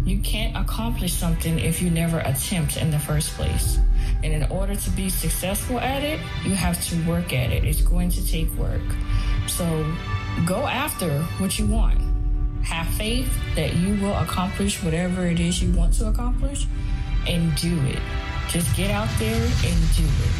You 0.03 0.19
can't 0.19 0.57
accomplish 0.57 1.13
something 1.13 1.59
if 1.59 1.81
you 1.81 1.89
never 1.89 2.19
attempt 2.19 2.75
in 2.75 2.91
the 2.91 2.99
first 2.99 3.29
place. 3.35 3.79
And 4.21 4.33
in 4.33 4.51
order 4.51 4.75
to 4.75 4.89
be 4.89 5.09
successful 5.09 5.79
at 5.79 6.03
it, 6.03 6.19
you 6.43 6.55
have 6.55 6.83
to 6.87 7.07
work 7.07 7.31
at 7.31 7.53
it. 7.53 7.63
It's 7.63 7.81
going 7.81 8.09
to 8.11 8.27
take 8.27 8.53
work. 8.55 8.81
So, 9.47 9.65
go 10.45 10.67
after 10.67 11.21
what 11.37 11.57
you 11.57 11.67
want. 11.67 12.01
Have 12.63 12.87
faith 12.95 13.33
that 13.55 13.77
you 13.77 13.95
will 14.01 14.15
accomplish 14.15 14.83
whatever 14.83 15.25
it 15.25 15.39
is 15.39 15.63
you 15.63 15.71
want 15.71 15.93
to 15.93 16.07
accomplish 16.07 16.67
and 17.25 17.55
do 17.55 17.79
it. 17.85 17.99
Just 18.49 18.75
get 18.75 18.89
out 18.89 19.09
there 19.19 19.41
and 19.43 19.77
do 19.95 20.03
it. 20.03 20.33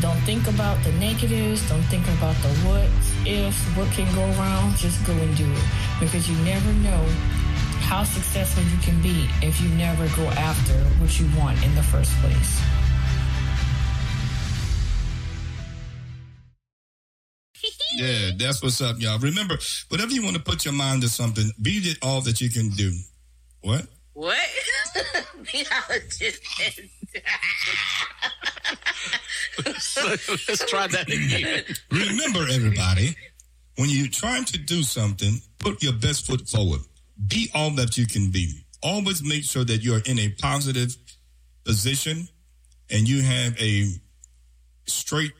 Don't 0.00 0.20
think 0.22 0.46
about 0.48 0.82
the 0.84 0.92
negatives. 0.92 1.66
Don't 1.68 1.82
think 1.84 2.04
about 2.18 2.34
the 2.42 2.48
what 2.66 2.88
ifs, 3.26 3.62
what 3.76 3.90
can 3.92 4.12
go 4.14 4.26
wrong. 4.38 4.74
Just 4.76 5.04
go 5.06 5.12
and 5.12 5.36
do 5.36 5.50
it 5.50 5.64
because 6.00 6.28
you 6.28 6.36
never 6.44 6.72
know 6.74 7.02
how 7.86 8.02
successful 8.04 8.62
you 8.64 8.78
can 8.78 9.00
be 9.00 9.28
if 9.46 9.60
you 9.60 9.68
never 9.70 10.08
go 10.16 10.26
after 10.30 10.74
what 11.00 11.18
you 11.20 11.26
want 11.38 11.62
in 11.64 11.74
the 11.74 11.82
first 11.82 12.12
place. 12.18 12.60
Yeah, 17.96 18.32
that's 18.36 18.62
what's 18.62 18.82
up, 18.82 18.96
y'all. 18.98 19.18
Remember, 19.18 19.56
whatever 19.88 20.12
you 20.12 20.22
want 20.22 20.36
to 20.36 20.42
put 20.42 20.66
your 20.66 20.74
mind 20.74 21.00
to 21.02 21.08
something, 21.08 21.50
be 21.62 21.78
it 21.78 21.96
all 22.02 22.20
that 22.22 22.42
you 22.42 22.50
can 22.50 22.68
do. 22.70 22.92
What? 23.62 23.86
What? 24.12 24.36
Be 25.52 25.64
all 25.70 25.80
Meteorologist 25.88 26.42
said- 26.44 26.88
Let's 29.64 30.64
try 30.68 30.86
that 30.86 31.08
again. 31.08 31.64
Remember, 31.90 32.46
everybody, 32.50 33.14
when 33.76 33.88
you're 33.90 34.08
trying 34.08 34.44
to 34.46 34.58
do 34.58 34.82
something, 34.82 35.40
put 35.58 35.82
your 35.82 35.94
best 35.94 36.26
foot 36.26 36.48
forward. 36.48 36.80
Be 37.26 37.50
all 37.54 37.70
that 37.72 37.96
you 37.96 38.06
can 38.06 38.30
be. 38.30 38.64
Always 38.82 39.22
make 39.22 39.44
sure 39.44 39.64
that 39.64 39.82
you're 39.82 40.02
in 40.06 40.18
a 40.18 40.30
positive 40.38 40.94
position 41.64 42.28
and 42.90 43.08
you 43.08 43.22
have 43.22 43.58
a 43.60 43.86
straight, 44.86 45.32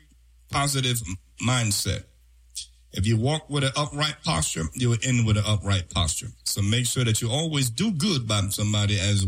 positive 0.51 1.01
mindset. 1.45 2.03
If 2.93 3.05
you 3.05 3.17
walk 3.17 3.49
with 3.49 3.63
an 3.63 3.71
upright 3.75 4.15
posture, 4.23 4.63
you 4.73 4.89
will 4.89 4.97
end 5.03 5.27
with 5.27 5.37
an 5.37 5.43
upright 5.45 5.89
posture. 5.91 6.29
So 6.45 6.61
make 6.61 6.87
sure 6.87 7.03
that 7.03 7.21
you 7.21 7.29
always 7.29 7.69
do 7.69 7.91
good 7.91 8.27
by 8.27 8.41
somebody 8.49 8.99
as 8.99 9.27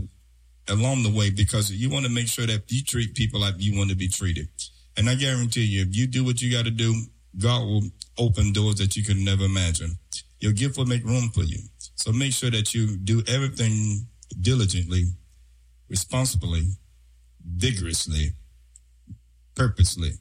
along 0.70 1.04
the 1.04 1.12
way 1.12 1.30
because 1.30 1.72
you 1.72 1.90
want 1.90 2.06
to 2.06 2.12
make 2.12 2.28
sure 2.28 2.46
that 2.46 2.64
you 2.72 2.84
treat 2.84 3.16
people 3.16 3.40
like 3.40 3.56
you 3.58 3.78
want 3.78 3.90
to 3.90 3.96
be 3.96 4.08
treated. 4.08 4.48
And 4.98 5.10
I 5.10 5.16
guarantee 5.16 5.64
you, 5.64 5.82
if 5.82 5.96
you 5.96 6.08
do 6.08 6.24
what 6.24 6.42
you 6.42 6.52
got 6.52 6.66
to 6.66 6.72
do, 6.72 6.94
God 7.38 7.62
will 7.64 7.84
open 8.18 8.54
doors 8.54 8.76
that 8.76 8.96
you 8.96 9.04
could 9.04 9.18
never 9.18 9.46
imagine. 9.46 9.98
Your 10.40 10.52
gift 10.52 10.78
will 10.78 10.86
make 10.86 11.04
room 11.04 11.30
for 11.30 11.44
you. 11.44 11.60
So 11.96 12.12
make 12.12 12.34
sure 12.34 12.52
that 12.52 12.74
you 12.74 12.98
do 12.98 13.24
everything 13.28 14.08
diligently, 14.42 15.06
responsibly, 15.90 16.64
vigorously, 17.46 18.34
purposely. 19.56 20.12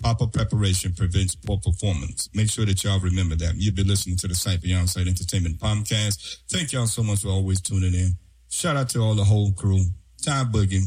Proper 0.00 0.28
preparation 0.28 0.92
prevents 0.94 1.34
poor 1.34 1.58
performance. 1.58 2.28
Make 2.32 2.50
sure 2.50 2.64
that 2.66 2.84
y'all 2.84 3.00
remember 3.00 3.34
that. 3.36 3.56
You've 3.56 3.74
been 3.74 3.88
listening 3.88 4.16
to 4.18 4.28
the 4.28 4.34
Sight 4.34 4.62
Beyond 4.62 4.88
Sight 4.88 5.08
Entertainment 5.08 5.58
podcast. 5.58 6.38
Thank 6.48 6.72
y'all 6.72 6.86
so 6.86 7.02
much 7.02 7.22
for 7.22 7.28
always 7.28 7.60
tuning 7.60 7.94
in. 7.94 8.16
Shout 8.48 8.76
out 8.76 8.88
to 8.90 9.00
all 9.00 9.14
the 9.14 9.24
whole 9.24 9.52
crew, 9.52 9.84
Ty 10.24 10.44
Boogie 10.44 10.84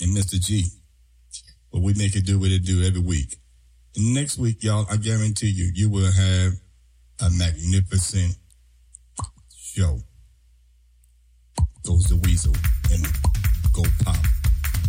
and 0.00 0.16
Mr. 0.16 0.40
G. 0.40 0.64
But 1.72 1.82
we 1.82 1.94
make 1.94 2.16
it 2.16 2.24
do 2.24 2.38
what 2.38 2.50
it 2.50 2.64
do 2.64 2.82
every 2.82 3.00
week. 3.00 3.36
And 3.96 4.14
next 4.14 4.38
week, 4.38 4.62
y'all, 4.62 4.86
I 4.90 4.96
guarantee 4.96 5.50
you, 5.50 5.70
you 5.74 5.90
will 5.90 6.10
have 6.10 6.52
a 7.22 7.30
magnificent 7.36 8.36
show. 9.54 10.00
Goes 11.86 12.04
the 12.04 12.16
weasel 12.24 12.54
and 12.90 13.04
go 13.72 13.82
pop. 14.04 14.16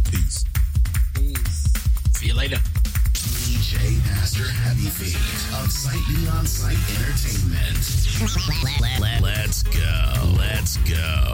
Peace. 0.10 0.46
See 2.14 2.28
you 2.28 2.34
later. 2.34 2.58
DJ 3.62 4.02
Pastor 4.10 4.44
Happy 4.44 4.90
Feet 4.90 5.16
of 5.62 5.72
Sight 5.72 6.02
Beyond 6.08 6.50
Sight 6.50 6.78
Entertainment. 6.98 7.78
Let, 8.82 9.00
let, 9.00 9.22
let's 9.22 9.62
go. 9.62 10.34
Let's 10.36 10.78
go. 10.78 11.34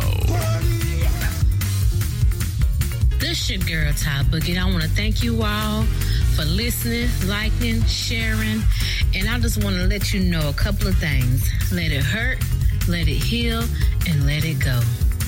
This 3.18 3.50
your 3.50 3.60
girl, 3.60 3.94
Ty 3.94 4.24
Boogie. 4.24 4.62
I 4.62 4.66
want 4.70 4.84
to 4.84 4.90
thank 4.90 5.24
you 5.24 5.42
all 5.42 5.84
for 6.36 6.44
listening, 6.44 7.08
liking, 7.28 7.82
sharing, 7.86 8.62
and 9.16 9.30
I 9.30 9.40
just 9.40 9.64
want 9.64 9.78
to 9.78 9.84
let 9.84 10.14
you 10.14 10.20
know 10.20 10.50
a 10.50 10.54
couple 10.54 10.90
of 10.90 10.98
things. 10.98 11.50
Let 11.72 11.94
it 11.94 12.04
hurt, 12.04 12.40
let 12.90 13.08
it 13.08 13.24
heal, 13.24 13.64
and 14.06 14.26
let 14.26 14.44
it 14.44 14.60
go. 14.60 14.82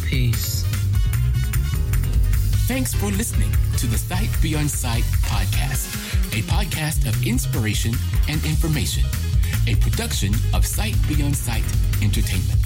Peace. 0.05 0.65
Thanks 2.67 2.93
for 2.93 3.05
listening 3.05 3.53
to 3.79 3.87
the 3.87 3.97
Sight 3.97 4.29
Beyond 4.41 4.69
Sight 4.69 5.03
podcast, 5.23 5.87
a 6.37 6.41
podcast 6.51 7.07
of 7.07 7.25
inspiration 7.25 7.93
and 8.27 8.43
information, 8.43 9.05
a 9.67 9.75
production 9.75 10.33
of 10.53 10.65
Sight 10.65 10.97
Beyond 11.07 11.33
Sight 11.33 11.63
Entertainment. 12.03 12.59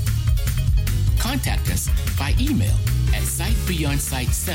Contact 1.20 1.70
us 1.70 1.88
by 2.18 2.34
email 2.40 2.74
at 3.14 3.22
sightbeyondsight7 3.22 4.54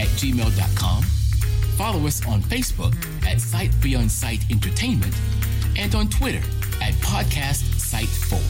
at 0.00 0.08
gmail.com. 0.16 1.02
Follow 1.76 2.06
us 2.06 2.26
on 2.26 2.40
Facebook 2.40 2.94
at 3.26 3.38
Sight 3.38 3.70
Beyond 3.82 4.10
Sight 4.10 4.40
Entertainment 4.50 5.14
and 5.76 5.94
on 5.94 6.08
Twitter 6.08 6.42
at 6.80 6.94
Podcast 7.02 7.64
Sight4. 7.76 8.40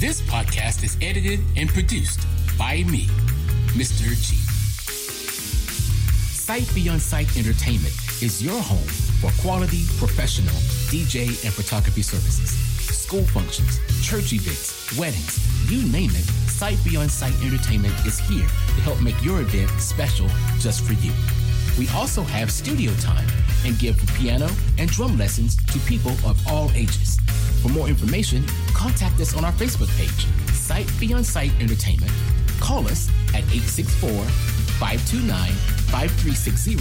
This 0.00 0.20
podcast 0.22 0.82
is 0.82 0.96
edited 1.00 1.38
and 1.56 1.68
produced 1.68 2.26
by 2.58 2.82
me, 2.82 3.06
Mr. 3.76 4.10
G. 4.20 4.43
Sight 6.44 6.68
Beyond 6.74 7.00
Sight 7.00 7.38
Entertainment 7.38 7.94
is 8.20 8.44
your 8.44 8.60
home 8.60 8.86
for 9.22 9.30
quality, 9.40 9.84
professional 9.96 10.52
DJ 10.92 11.28
and 11.42 11.54
photography 11.54 12.02
services. 12.02 12.50
School 12.94 13.22
functions, 13.22 13.80
church 14.06 14.34
events, 14.34 14.94
weddings, 14.98 15.40
you 15.72 15.90
name 15.90 16.10
it, 16.10 16.26
Sight 16.50 16.76
Beyond 16.84 17.10
Sight 17.10 17.32
Entertainment 17.42 17.94
is 18.04 18.18
here 18.18 18.46
to 18.46 18.80
help 18.82 19.00
make 19.00 19.16
your 19.24 19.40
event 19.40 19.70
special 19.80 20.28
just 20.58 20.84
for 20.84 20.92
you. 20.92 21.12
We 21.78 21.88
also 21.96 22.22
have 22.22 22.52
studio 22.52 22.92
time 22.96 23.26
and 23.64 23.78
give 23.78 23.96
piano 24.14 24.50
and 24.76 24.90
drum 24.90 25.16
lessons 25.16 25.56
to 25.72 25.78
people 25.88 26.12
of 26.28 26.38
all 26.46 26.70
ages. 26.72 27.16
For 27.62 27.70
more 27.70 27.88
information, 27.88 28.44
contact 28.74 29.18
us 29.18 29.34
on 29.34 29.46
our 29.46 29.52
Facebook 29.52 29.88
page, 29.96 30.26
Sight 30.52 30.92
Beyond 31.00 31.24
Sight 31.24 31.52
Entertainment. 31.58 32.12
Call 32.60 32.86
us 32.86 33.08
at 33.30 33.44
864 33.48 34.10
529 34.76 35.73
5360 35.94 36.74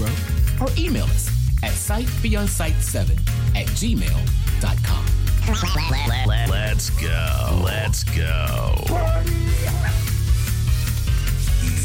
or 0.60 0.68
email 0.76 1.04
us 1.06 1.30
at 1.62 1.72
sightbeyondsight7 1.72 3.12
at 3.56 3.68
gmail.com. 3.78 5.06
Let, 5.46 6.08
let, 6.08 6.28
let, 6.28 6.50
let's 6.50 6.90
go. 6.90 7.62
Let's 7.64 8.04
go. 8.06 8.74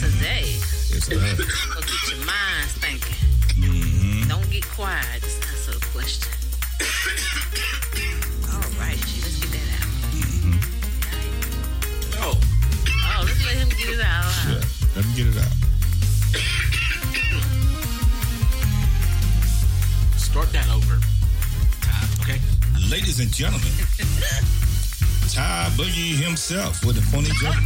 Today, 0.01 0.57
It's 0.91 1.09
right. 1.11 1.37
go 1.37 1.81
get 1.83 2.09
your 2.09 2.25
minds 2.25 2.73
thinking. 2.81 3.17
Mm-hmm. 3.61 4.29
Don't 4.31 4.49
get 4.51 4.65
quiet. 4.69 5.21
Just 5.21 5.43
answer 5.49 5.73
the 5.73 5.85
question. 5.93 6.33
All 8.55 8.71
right, 8.81 8.97
G, 9.05 9.21
let's 9.21 9.39
get 9.39 9.51
that 9.53 9.69
out. 9.77 9.89
Oh, 12.25 12.41
Oh, 12.41 13.23
let's 13.25 13.45
let 13.45 13.57
him 13.57 13.69
get 13.71 13.89
it 13.91 14.01
out. 14.01 14.33
Yeah, 14.49 14.63
let 14.97 15.05
me 15.05 15.13
get 15.15 15.27
it 15.27 15.37
out. 15.37 15.58
Start 20.43 20.53
that 20.53 20.71
over. 20.71 21.01
Time, 21.83 22.09
okay? 22.23 22.39
Ladies 22.89 23.19
and 23.19 23.33
gentlemen, 23.35 23.67
Ty 25.35 25.69
Boogie 25.75 26.15
himself 26.15 26.85
with 26.85 26.95
the 26.95 27.03
funny 27.03 27.31
joke. 27.43 27.59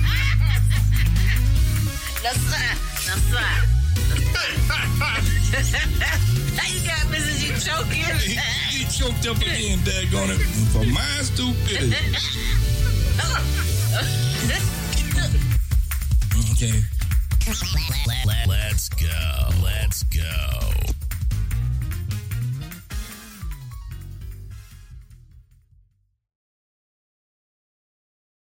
That's 2.22 2.40
right. 2.48 2.78
That's 3.04 3.28
right. 3.28 3.68
Now 6.56 6.66
you 6.72 6.80
got 6.88 7.04
Mrs. 7.12 7.36
G 7.40 7.52
He, 7.52 7.60
choking. 7.60 8.08
he 8.70 8.84
choked 8.86 9.26
up 9.26 9.36
again, 9.36 9.78
daggone 9.80 10.30
it, 10.32 10.40
for 10.72 10.84
my 10.86 11.22
stupidity. 11.22 11.94
Okay. 16.52 16.80
Let, 18.06 18.26
let, 18.26 18.48
let's 18.48 18.88
go. 18.88 19.08
Let's 19.62 20.04
go. 20.04 20.71